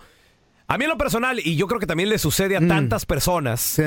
a 0.67 0.77
mí 0.79 0.85
en 0.85 0.91
lo 0.91 0.99
personal, 0.99 1.39
y 1.39 1.55
yo 1.57 1.67
creo 1.69 1.79
que 1.79 1.87
también 1.87 2.09
le 2.09 2.19
sucede 2.19 2.57
a 2.57 2.67
tantas 2.67 3.07
personas, 3.07 3.79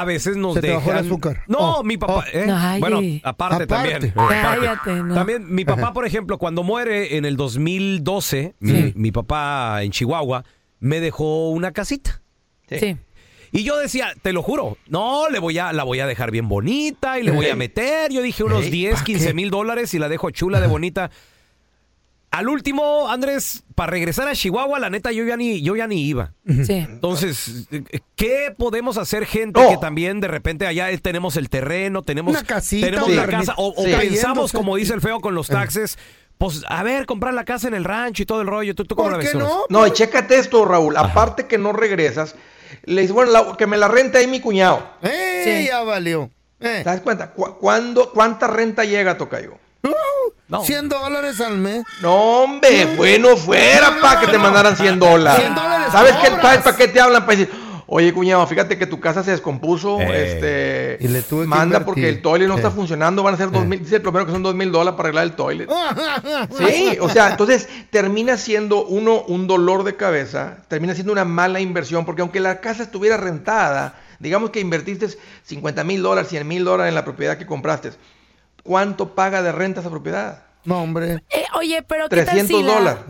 A 0.00 0.04
veces 0.04 0.36
nos 0.36 0.54
Se 0.54 0.60
te 0.60 0.66
dejan. 0.68 0.80
bajó 0.84 0.92
el 0.92 1.06
azúcar. 1.06 1.42
No, 1.46 1.58
Oh, 1.78 1.82
mi 1.84 1.96
papá. 1.96 2.14
oh. 2.14 2.22
¿eh? 2.32 2.46
Ay. 2.52 2.80
Bueno, 2.80 3.00
aparte, 3.22 3.64
Aparte. 3.64 3.66
también. 3.66 4.12
Cállate, 4.14 4.92
no. 5.02 5.14
También 5.14 5.52
mi 5.54 5.64
papá, 5.66 5.92
por 5.92 6.06
ejemplo, 6.06 6.38
cuando 6.38 6.62
muere 6.62 7.16
en 7.16 7.24
el 7.24 7.36
2012, 7.36 8.54
mi, 8.60 8.92
mi 8.96 9.12
papá 9.12 9.82
en 9.82 9.90
Chihuahua 9.90 10.44
me 10.80 11.00
dejó 11.00 11.50
una 11.50 11.72
casita. 11.72 12.20
Sí. 12.68 12.96
Y 13.52 13.62
yo 13.62 13.76
decía, 13.78 14.12
te 14.20 14.32
lo 14.32 14.42
juro, 14.42 14.78
no, 14.88 15.28
le 15.28 15.38
voy 15.38 15.58
a, 15.58 15.72
la 15.72 15.84
voy 15.84 16.00
a 16.00 16.06
dejar 16.06 16.32
bien 16.32 16.48
bonita 16.48 17.20
y 17.20 17.22
le 17.22 17.30
voy 17.30 17.46
a 17.46 17.54
meter. 17.54 18.10
Yo 18.10 18.20
dije 18.20 18.42
unos 18.42 18.64
Ey, 18.64 18.70
10, 18.70 18.94
¿pa' 18.96 19.04
15 19.04 19.26
qué? 19.28 19.34
mil 19.34 19.50
dólares 19.50 19.94
y 19.94 20.00
la 20.00 20.08
dejo 20.08 20.30
chula 20.30 20.60
de 20.60 20.66
bonita. 20.66 21.10
Al 22.34 22.48
último, 22.48 23.08
Andrés, 23.08 23.62
para 23.76 23.90
regresar 23.92 24.26
a 24.26 24.34
Chihuahua, 24.34 24.78
la 24.80 24.90
neta, 24.90 25.12
yo 25.12 25.24
ya 25.24 25.36
ni, 25.36 25.62
yo 25.62 25.76
ya 25.76 25.86
ni 25.86 26.02
iba. 26.04 26.32
Sí. 26.46 26.72
Entonces, 26.88 27.66
eh, 27.70 28.00
¿qué 28.16 28.52
podemos 28.58 28.98
hacer, 28.98 29.24
gente, 29.24 29.60
No. 29.60 29.68
que 29.68 29.76
también 29.76 30.20
de 30.20 30.26
repente 30.28 30.66
allá 30.66 30.88
tenemos 30.98 31.36
el 31.36 31.48
terreno, 31.48 32.02
tenemos, 32.02 32.32
Una 32.32 32.42
casita, 32.44 32.86
tenemos 32.86 33.10
la 33.10 33.26
casa, 33.28 33.54
o, 33.56 33.74
pensamos, 33.84 34.52
como 34.52 34.74
dice 34.76 34.94
el 34.94 35.00
feo, 35.00 35.20
con 35.20 35.34
los 35.36 35.46
taxes, 35.46 35.96
pues, 36.38 36.64
a 36.68 36.82
ver, 36.82 37.06
comprar 37.06 37.34
la 37.34 37.44
casa 37.44 37.68
en 37.68 37.74
el 37.74 37.84
rancho 37.84 38.24
y 38.24 38.26
todo 38.26 38.40
el 38.40 38.48
rollo. 38.48 38.74
¿Tú, 38.74 38.84
tú 38.84 38.96
cómo 38.96 39.10
¿Por 39.10 39.12
la 39.12 39.18
ves? 39.18 39.30
qué 39.30 39.38
no? 39.38 39.66
No, 39.68 39.86
y 39.86 39.92
chécate 39.92 40.36
esto, 40.36 40.64
Raúl. 40.64 40.96
Aparte 40.96 41.46
que 41.46 41.58
no 41.58 41.72
regresas, 41.72 42.34
le 42.84 43.02
dices, 43.02 43.14
bueno, 43.14 43.30
la- 43.30 43.56
que 43.56 43.68
me 43.68 43.76
la 43.76 43.86
renta 43.86 44.18
ahí 44.18 44.26
mi 44.26 44.40
cuñado. 44.40 44.84
¡Eh! 45.02 45.42
Sí. 45.62 45.66
Ya 45.68 45.82
valió. 45.84 46.30
Eh. 46.58 46.80
¿Te 46.82 46.84
das 46.84 47.00
cuenta? 47.00 47.30
¿Cu- 47.30 47.58
cuándo, 47.60 48.10
¿Cuánta 48.12 48.48
renta 48.48 48.84
llega, 48.84 49.16
Tocayo? 49.16 49.58
No. 50.48 50.62
100 50.62 50.88
dólares 50.88 51.40
al 51.40 51.56
mes. 51.58 51.82
No, 52.02 52.14
hombre, 52.42 52.94
bueno 52.96 53.36
fuera 53.36 53.98
para 54.00 54.20
que 54.20 54.26
te 54.28 54.38
mandaran 54.38 54.76
100 54.76 54.98
dólares. 54.98 55.40
100 55.42 55.54
dólares 55.54 55.88
¿Sabes 55.92 56.12
qué? 56.16 56.28
cobras. 56.28 56.42
¿Sabes 56.42 56.58
para 56.62 56.76
qué 56.76 56.88
te 56.88 57.00
hablan? 57.00 57.24
Para 57.24 57.38
decir, 57.38 57.54
oye, 57.86 58.12
cuñado, 58.12 58.46
fíjate 58.46 58.76
que 58.78 58.86
tu 58.86 59.00
casa 59.00 59.22
se 59.24 59.30
descompuso. 59.32 60.00
Eh. 60.00 60.32
Este, 60.32 61.04
Y 61.04 61.08
le 61.08 61.22
tuve 61.22 61.42
que 61.42 61.48
manda 61.48 61.64
invertir. 61.64 61.84
porque 61.86 62.08
el 62.08 62.22
toilet 62.22 62.46
no 62.48 62.56
está 62.56 62.68
Eh. 62.68 62.72
funcionando. 62.74 63.22
Van 63.22 63.34
a 63.34 63.36
ser 63.38 63.50
dos 63.50 63.64
mil. 63.64 63.80
Dice 63.80 63.96
el 63.96 64.02
plomero 64.02 64.26
que 64.26 64.32
son 64.32 64.42
dos 64.42 64.54
mil 64.54 64.70
dólares 64.70 64.96
para 64.96 65.08
arreglar 65.08 65.24
el 65.24 65.32
toilet. 65.32 65.68
Sí, 66.58 66.98
o 67.00 67.08
sea, 67.08 67.30
entonces 67.30 67.68
termina 67.90 68.36
siendo 68.36 68.84
uno 68.84 69.22
un 69.22 69.46
dolor 69.46 69.82
de 69.84 69.96
cabeza, 69.96 70.58
termina 70.68 70.94
siendo 70.94 71.12
una 71.12 71.24
mala 71.24 71.60
inversión, 71.60 72.04
porque 72.04 72.20
aunque 72.22 72.40
la 72.40 72.60
casa 72.60 72.82
estuviera 72.82 73.16
rentada, 73.16 73.94
digamos 74.18 74.50
que 74.50 74.60
invertiste 74.60 75.08
50 75.44 75.84
mil 75.84 76.02
dólares, 76.02 76.28
100 76.30 76.46
mil 76.46 76.64
dólares 76.64 76.90
en 76.90 76.94
la 76.94 77.04
propiedad 77.04 77.38
que 77.38 77.46
compraste, 77.46 77.90
¿cuánto 78.64 79.14
paga 79.14 79.42
de 79.42 79.52
renta 79.52 79.80
esa 79.80 79.90
propiedad? 79.90 80.42
No, 80.64 80.82
hombre. 80.82 81.22
Eh, 81.30 81.44
oye, 81.56 81.82
pero 81.82 82.08
¿qué 82.08 82.16
tal 82.24 82.34
300 82.36 82.56
si 82.58 82.62
la, 82.64 82.72
dólares. 82.74 83.02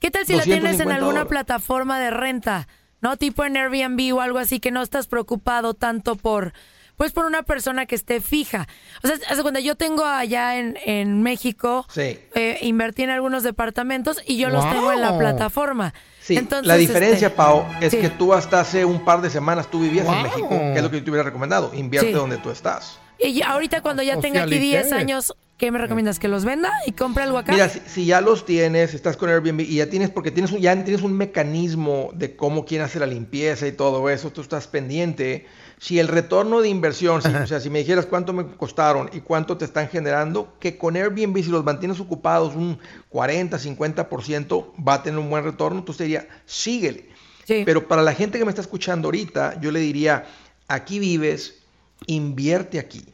¿Qué 0.00 0.10
tal 0.10 0.26
si 0.26 0.34
la 0.34 0.42
tienes 0.42 0.80
en 0.80 0.88
250 0.88 0.94
alguna 0.94 1.08
dólares. 1.20 1.28
plataforma 1.30 1.98
de 2.00 2.10
renta? 2.10 2.68
¿No? 3.00 3.16
Tipo 3.16 3.44
en 3.44 3.56
Airbnb 3.56 4.14
o 4.16 4.20
algo 4.20 4.38
así 4.38 4.58
que 4.60 4.70
no 4.72 4.82
estás 4.82 5.06
preocupado 5.06 5.72
tanto 5.74 6.16
por 6.16 6.52
pues 6.96 7.12
por 7.12 7.26
una 7.26 7.42
persona 7.42 7.84
que 7.84 7.94
esté 7.94 8.22
fija. 8.22 8.66
O 9.04 9.06
sea, 9.06 9.16
hace 9.28 9.42
cuando 9.42 9.60
yo 9.60 9.76
tengo 9.76 10.02
allá 10.06 10.56
en, 10.58 10.78
en 10.86 11.22
México, 11.22 11.84
Sí. 11.90 12.18
eh, 12.34 12.58
invertí 12.62 13.02
en 13.02 13.10
algunos 13.10 13.42
departamentos 13.42 14.22
y 14.26 14.38
yo 14.38 14.48
los 14.48 14.64
tengo 14.70 14.90
en 14.92 15.02
la 15.02 15.16
plataforma. 15.18 15.92
Sí, 16.22 16.38
Entonces, 16.38 16.66
la 16.66 16.76
diferencia, 16.76 17.26
este, 17.28 17.36
Pau, 17.36 17.66
es 17.82 17.90
sí. 17.92 17.98
que 17.98 18.08
tú 18.08 18.32
hasta 18.32 18.60
hace 18.60 18.86
un 18.86 19.04
par 19.04 19.20
de 19.20 19.28
semanas 19.28 19.70
tú 19.70 19.78
vivías 19.80 20.06
en. 20.08 20.22
México, 20.22 20.48
que 20.48 20.74
es 20.76 20.82
lo 20.82 20.90
que 20.90 20.98
yo 21.00 21.04
te 21.04 21.10
hubiera 21.10 21.22
recomendado. 21.24 21.70
Invierte 21.74 22.08
Sí. 22.08 22.14
donde 22.14 22.38
tú 22.38 22.50
estás. 22.50 22.98
Y 23.18 23.42
ahorita 23.42 23.80
cuando 23.82 24.02
ya 24.02 24.20
tenga 24.20 24.42
aquí 24.42 24.58
10 24.58 24.82
Socialicé. 24.84 24.94
años, 25.12 25.34
¿qué 25.58 25.70
me 25.70 25.78
recomiendas? 25.78 26.18
¿Que 26.18 26.28
los 26.28 26.44
venda 26.44 26.70
y 26.86 26.92
compre 26.92 27.22
algo 27.22 27.38
acá? 27.38 27.52
Mira, 27.52 27.68
si, 27.68 27.80
si 27.86 28.04
ya 28.06 28.20
los 28.20 28.44
tienes, 28.44 28.92
estás 28.94 29.16
con 29.16 29.30
Airbnb 29.30 29.60
y 29.60 29.76
ya 29.76 29.88
tienes, 29.88 30.10
porque 30.10 30.30
tienes 30.30 30.52
un, 30.52 30.58
ya 30.60 30.74
tienes 30.84 31.02
un 31.02 31.14
mecanismo 31.14 32.10
de 32.14 32.36
cómo 32.36 32.64
quieren 32.66 32.84
hacer 32.84 33.00
la 33.00 33.06
limpieza 33.06 33.66
y 33.66 33.72
todo 33.72 34.08
eso, 34.10 34.30
tú 34.30 34.42
estás 34.42 34.66
pendiente. 34.66 35.46
Si 35.78 35.98
el 35.98 36.08
retorno 36.08 36.60
de 36.60 36.68
inversión, 36.68 37.20
si- 37.22 37.28
o 37.28 37.46
sea, 37.46 37.60
si 37.60 37.68
me 37.70 37.78
dijeras 37.80 38.06
cuánto 38.06 38.32
me 38.32 38.46
costaron 38.56 39.10
y 39.12 39.20
cuánto 39.20 39.56
te 39.56 39.64
están 39.64 39.88
generando, 39.88 40.54
que 40.60 40.76
con 40.78 40.96
Airbnb, 40.96 41.36
si 41.42 41.50
los 41.50 41.64
mantienes 41.64 42.00
ocupados 42.00 42.54
un 42.54 42.78
40, 43.08 43.58
50%, 43.58 44.72
va 44.86 44.94
a 44.94 45.02
tener 45.02 45.18
un 45.18 45.30
buen 45.30 45.44
retorno, 45.44 45.78
entonces 45.78 45.98
te 45.98 46.04
diría, 46.04 46.28
síguele. 46.44 47.08
Sí. 47.44 47.62
Pero 47.64 47.86
para 47.88 48.02
la 48.02 48.12
gente 48.14 48.38
que 48.38 48.44
me 48.44 48.50
está 48.50 48.60
escuchando 48.62 49.08
ahorita, 49.08 49.60
yo 49.60 49.70
le 49.70 49.80
diría, 49.80 50.24
aquí 50.68 50.98
vives, 50.98 51.62
invierte 52.06 52.78
aquí. 52.78 53.04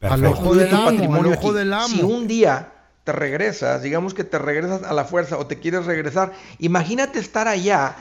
Al 0.00 0.24
ojo 0.26 0.54
del 0.54 0.72
amo, 0.74 0.84
patrimonio 0.86 1.32
al 1.32 1.38
ojo 1.38 1.48
aquí. 1.48 1.58
del 1.58 1.72
amo. 1.72 1.88
Si 1.88 2.02
un 2.02 2.26
día 2.28 2.72
te 3.04 3.12
regresas, 3.12 3.82
digamos 3.82 4.14
que 4.14 4.24
te 4.24 4.38
regresas 4.38 4.82
a 4.82 4.92
la 4.92 5.04
fuerza 5.04 5.38
o 5.38 5.46
te 5.46 5.58
quieres 5.60 5.86
regresar, 5.86 6.32
imagínate 6.58 7.18
estar 7.18 7.48
allá, 7.48 7.96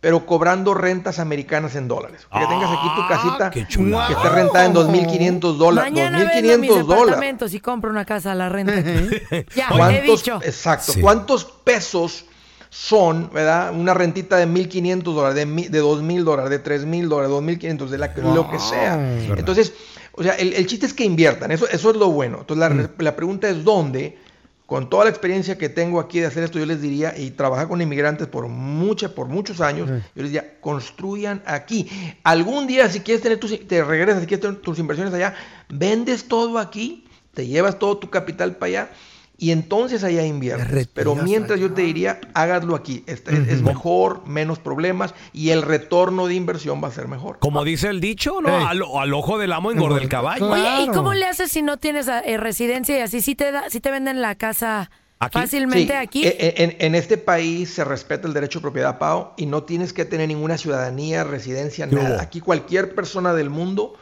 pero 0.00 0.26
cobrando 0.26 0.74
rentas 0.74 1.18
americanas 1.18 1.74
en 1.76 1.88
dólares. 1.88 2.26
Que 2.32 2.46
tengas 2.46 2.70
aquí 2.70 2.88
tu 2.94 3.08
casita 3.08 3.50
qué 3.50 3.66
chulada. 3.66 4.06
que 4.08 4.12
esté 4.14 4.28
rentada 4.28 4.64
en 4.66 4.74
2.500 4.74 5.56
dólares. 5.56 5.92
Mañana 5.92 6.18
vendo 6.18 6.58
mis 6.58 6.70
2.500 6.70 6.84
dólares. 6.84 7.54
y 7.54 7.60
compro 7.60 7.90
una 7.90 8.04
casa 8.04 8.32
a 8.32 8.34
la 8.34 8.48
renta. 8.48 8.74
ya, 9.54 9.68
he 9.70 9.76
¿Cuántos, 9.76 10.20
dicho. 10.22 10.40
exacto, 10.42 10.92
Sí. 10.92 11.00
¿cuántos 11.00 11.44
pesos 11.44 12.26
son, 12.74 13.30
verdad? 13.32 13.72
Una 13.72 13.94
rentita 13.94 14.36
de 14.36 14.48
1.500 14.48 15.02
dólares, 15.02 15.36
de, 15.36 15.46
de 15.68 15.80
2.000 15.80 16.24
dólares, 16.24 16.50
de 16.50 16.62
3.000 16.64 17.06
dólares, 17.06 17.30
2.500, 17.30 17.88
de 17.88 17.98
la, 17.98 18.12
lo 18.16 18.50
que 18.50 18.58
sea. 18.58 19.16
Entonces, 19.36 19.72
o 20.10 20.24
sea, 20.24 20.34
el, 20.34 20.52
el 20.54 20.66
chiste 20.66 20.84
es 20.84 20.92
que 20.92 21.04
inviertan, 21.04 21.52
eso, 21.52 21.68
eso 21.68 21.90
es 21.90 21.96
lo 21.96 22.10
bueno. 22.10 22.38
Entonces, 22.40 22.68
la, 22.68 22.90
la 22.98 23.16
pregunta 23.16 23.48
es 23.48 23.62
dónde. 23.62 24.18
Con 24.66 24.88
toda 24.88 25.04
la 25.04 25.10
experiencia 25.10 25.58
que 25.58 25.68
tengo 25.68 26.00
aquí 26.00 26.20
de 26.20 26.26
hacer 26.26 26.42
esto, 26.42 26.58
yo 26.58 26.64
les 26.64 26.80
diría, 26.80 27.14
y 27.16 27.30
trabajar 27.32 27.68
con 27.68 27.82
inmigrantes 27.82 28.26
por, 28.26 28.48
mucha, 28.48 29.14
por 29.14 29.28
muchos 29.28 29.60
años, 29.60 29.88
yo 29.88 30.22
les 30.22 30.32
diría, 30.32 30.58
construyan 30.60 31.42
aquí. 31.44 31.88
Algún 32.24 32.66
día, 32.66 32.88
si 32.88 33.00
quieres 33.00 33.22
tener 33.22 33.38
tus, 33.38 33.68
te 33.68 33.84
regresas, 33.84 34.22
si 34.22 34.26
quieres 34.26 34.40
tener 34.40 34.60
tus 34.62 34.78
inversiones 34.78 35.12
allá, 35.12 35.34
vendes 35.68 36.26
todo 36.28 36.58
aquí, 36.58 37.06
te 37.34 37.46
llevas 37.46 37.78
todo 37.78 37.98
tu 37.98 38.08
capital 38.08 38.56
para 38.56 38.68
allá, 38.68 38.90
y 39.36 39.50
entonces 39.50 40.04
allá 40.04 40.24
inviertes. 40.24 40.88
Pero 40.94 41.14
mientras 41.16 41.58
yo 41.58 41.72
te 41.72 41.82
diría, 41.82 42.20
hágaslo 42.34 42.74
aquí. 42.76 43.04
Es, 43.06 43.22
mejor, 43.62 44.26
menos 44.26 44.58
problemas, 44.58 45.14
y 45.32 45.50
el 45.50 45.62
retorno 45.62 46.26
de 46.26 46.34
inversión 46.34 46.82
va 46.82 46.88
a 46.88 46.92
ser 46.92 47.08
mejor. 47.08 47.38
Como 47.40 47.64
dice 47.64 47.88
el 47.88 48.00
dicho, 48.00 48.40
¿no? 48.40 48.66
Al, 48.66 48.82
al 48.82 49.14
ojo 49.14 49.38
del 49.38 49.52
amo 49.52 49.72
engorda 49.72 49.98
el 50.00 50.08
caballo. 50.08 50.50
Oye, 50.50 50.84
¿y 50.84 50.88
cómo 50.88 51.14
le 51.14 51.26
haces 51.26 51.50
si 51.50 51.62
no 51.62 51.78
tienes 51.78 52.08
eh, 52.08 52.36
residencia 52.36 52.96
y 52.98 53.00
así? 53.00 53.20
¿Sí 53.20 53.34
te, 53.34 53.50
da, 53.50 53.68
sí 53.70 53.80
te 53.80 53.90
venden 53.90 54.22
la 54.22 54.34
casa 54.36 54.90
¿Aquí? 55.18 55.38
fácilmente 55.38 55.92
Sí, 55.92 55.98
aquí? 55.98 56.24
e- 56.26 56.36
e- 56.38 56.62
En, 56.62 56.76
en 56.78 56.94
este 56.94 57.18
país 57.18 57.70
se 57.74 57.84
respeta 57.84 58.28
el 58.28 58.34
derecho 58.34 58.58
de 58.60 58.62
propiedad, 58.62 58.98
Pau, 58.98 59.30
y 59.36 59.46
no 59.46 59.62
tienes 59.64 59.92
que 59.92 60.04
tener 60.04 60.28
ninguna 60.28 60.58
ciudadanía, 60.58 61.24
residencia, 61.24 61.88
¿Qué 61.88 61.96
nada. 61.96 62.14
hubo? 62.16 62.20
Aquí 62.20 62.40
cualquier 62.40 62.94
persona 62.94 63.32
del 63.34 63.50
mundo 63.50 63.94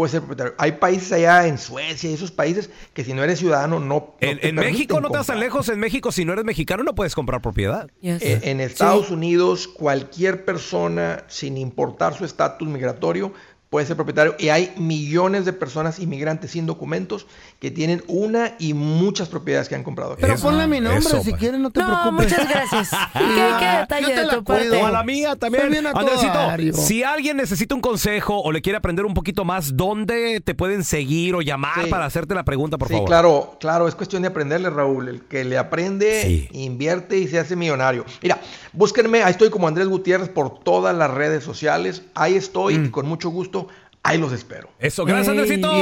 puede 0.00 0.12
ser 0.12 0.20
propietario. 0.20 0.54
Hay 0.56 0.72
países 0.72 1.12
allá 1.12 1.46
en 1.46 1.58
Suecia 1.58 2.08
y 2.08 2.14
esos 2.14 2.30
países 2.30 2.70
que 2.94 3.04
si 3.04 3.12
no 3.12 3.22
eres 3.22 3.38
ciudadano 3.38 3.78
no. 3.78 3.86
no 3.86 4.14
En, 4.20 4.40
te 4.40 4.48
en 4.48 4.54
México 4.54 4.98
no 4.98 5.08
estás 5.08 5.26
tan 5.26 5.38
lejos. 5.38 5.68
En 5.68 5.78
México, 5.78 6.10
si 6.10 6.24
no 6.24 6.32
eres 6.32 6.46
mexicano, 6.46 6.82
no 6.82 6.94
puedes 6.94 7.14
comprar 7.14 7.42
propiedad. 7.42 7.90
Yes. 8.00 8.22
Eh, 8.22 8.40
en 8.44 8.62
Estados 8.62 9.10
Unidos, 9.10 9.68
cualquier 9.68 10.46
persona, 10.46 11.24
sin 11.28 11.58
importar 11.58 12.14
su 12.14 12.24
estatus 12.24 12.66
migratorio, 12.66 13.34
puede 13.70 13.86
ser 13.86 13.94
propietario. 13.94 14.34
Y 14.38 14.48
hay 14.48 14.74
millones 14.76 15.44
de 15.44 15.52
personas 15.52 16.00
inmigrantes 16.00 16.50
sin 16.50 16.66
documentos 16.66 17.26
que 17.60 17.70
tienen 17.70 18.02
una 18.08 18.54
y 18.58 18.74
muchas 18.74 19.28
propiedades 19.28 19.68
que 19.68 19.76
han 19.76 19.84
comprado 19.84 20.14
aquí. 20.14 20.22
Pero 20.22 20.34
Eso- 20.34 20.48
ponle 20.48 20.66
mi 20.66 20.80
nombre 20.80 20.98
eso, 20.98 21.22
si 21.22 21.30
pa. 21.30 21.36
quieres, 21.38 21.60
no 21.60 21.70
te 21.70 21.78
no, 21.80 21.86
preocupes. 21.86 22.32
muchas 22.32 22.48
gracias. 22.48 22.92
¿Y 23.14 23.18
qué, 23.18 23.50
qué 23.60 23.66
detalle 23.78 24.02
yo 24.02 24.08
te 24.08 24.20
de 24.20 24.26
la 24.26 24.34
tu 24.34 24.44
cuido. 24.44 24.80
O 24.80 24.86
a 24.86 24.90
la 24.90 25.04
mía 25.04 25.36
también. 25.36 25.70
Bien 25.70 25.86
a 25.86 25.90
Andresito, 25.90 26.82
si 26.82 27.04
alguien 27.04 27.36
necesita 27.36 27.74
un 27.74 27.80
consejo 27.80 28.40
o 28.42 28.50
le 28.50 28.60
quiere 28.60 28.76
aprender 28.76 29.04
un 29.06 29.14
poquito 29.14 29.44
más, 29.44 29.76
¿dónde 29.76 30.40
te 30.40 30.54
pueden 30.56 30.82
seguir 30.82 31.36
o 31.36 31.40
llamar 31.40 31.84
Sí. 31.84 31.90
para 31.90 32.06
hacerte 32.06 32.34
la 32.34 32.44
pregunta, 32.44 32.76
por 32.76 32.88
sí, 32.88 32.94
favor? 32.94 33.08
claro, 33.08 33.56
claro, 33.60 33.86
es 33.86 33.94
cuestión 33.94 34.22
de 34.22 34.28
aprenderle, 34.28 34.68
Raúl. 34.70 35.08
El 35.08 35.20
que 35.22 35.44
le 35.44 35.56
aprende, 35.56 36.22
Sí. 36.22 36.48
invierte 36.52 37.18
y 37.18 37.28
se 37.28 37.38
hace 37.38 37.54
millonario. 37.54 38.04
Mira, 38.20 38.40
búsquenme, 38.72 39.22
ahí 39.22 39.30
estoy 39.30 39.48
como 39.50 39.68
Andrés 39.68 39.86
Gutiérrez 39.86 40.28
por 40.28 40.58
todas 40.58 40.96
las 40.96 41.10
redes 41.10 41.44
sociales. 41.44 42.02
Ahí 42.16 42.34
estoy 42.34 42.76
Mm. 42.78 42.84
y 42.86 42.90
con 42.90 43.06
mucho 43.06 43.30
gusto, 43.30 43.59
ahí 44.02 44.18
los 44.18 44.32
espero. 44.32 44.70
Eso, 44.78 45.04
gracias, 45.04 45.28
Andresito. 45.28 45.72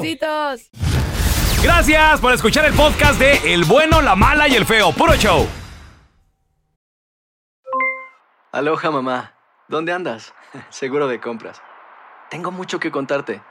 Besitos. 0.00 0.70
Gracias 1.62 2.20
por 2.20 2.32
escuchar 2.32 2.64
el 2.66 2.74
podcast 2.74 3.18
de 3.18 3.52
El 3.52 3.64
bueno, 3.64 4.00
la 4.00 4.14
mala 4.14 4.48
y 4.48 4.54
el 4.54 4.64
feo. 4.64 4.92
Puro 4.92 5.14
show. 5.16 5.46
Aloha 8.52 8.90
mamá, 8.90 9.34
¿dónde 9.68 9.92
andas? 9.92 10.34
Seguro 10.70 11.08
de 11.08 11.20
compras. 11.20 11.60
Tengo 12.30 12.50
mucho 12.50 12.78
que 12.80 12.90
contarte. 12.90 13.42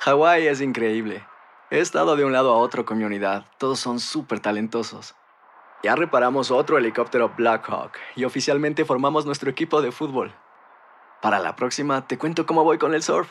Hawái 0.00 0.46
es 0.46 0.60
increíble. 0.60 1.26
He 1.70 1.80
estado 1.80 2.14
de 2.14 2.24
un 2.24 2.32
lado 2.32 2.52
a 2.52 2.58
otro 2.58 2.84
con 2.84 2.98
mi 2.98 3.04
unidad. 3.04 3.46
Todos 3.58 3.80
son 3.80 3.98
súper 3.98 4.40
talentosos. 4.40 5.14
Ya 5.82 5.96
reparamos 5.96 6.50
otro 6.50 6.78
helicóptero 6.78 7.32
Blackhawk 7.36 7.92
y 8.14 8.24
oficialmente 8.24 8.84
formamos 8.84 9.26
nuestro 9.26 9.50
equipo 9.50 9.82
de 9.82 9.92
fútbol. 9.92 10.34
Para 11.22 11.38
la 11.38 11.56
próxima 11.56 12.06
te 12.06 12.18
cuento 12.18 12.46
cómo 12.46 12.64
voy 12.64 12.78
con 12.78 12.94
el 12.94 13.02
surf 13.02 13.30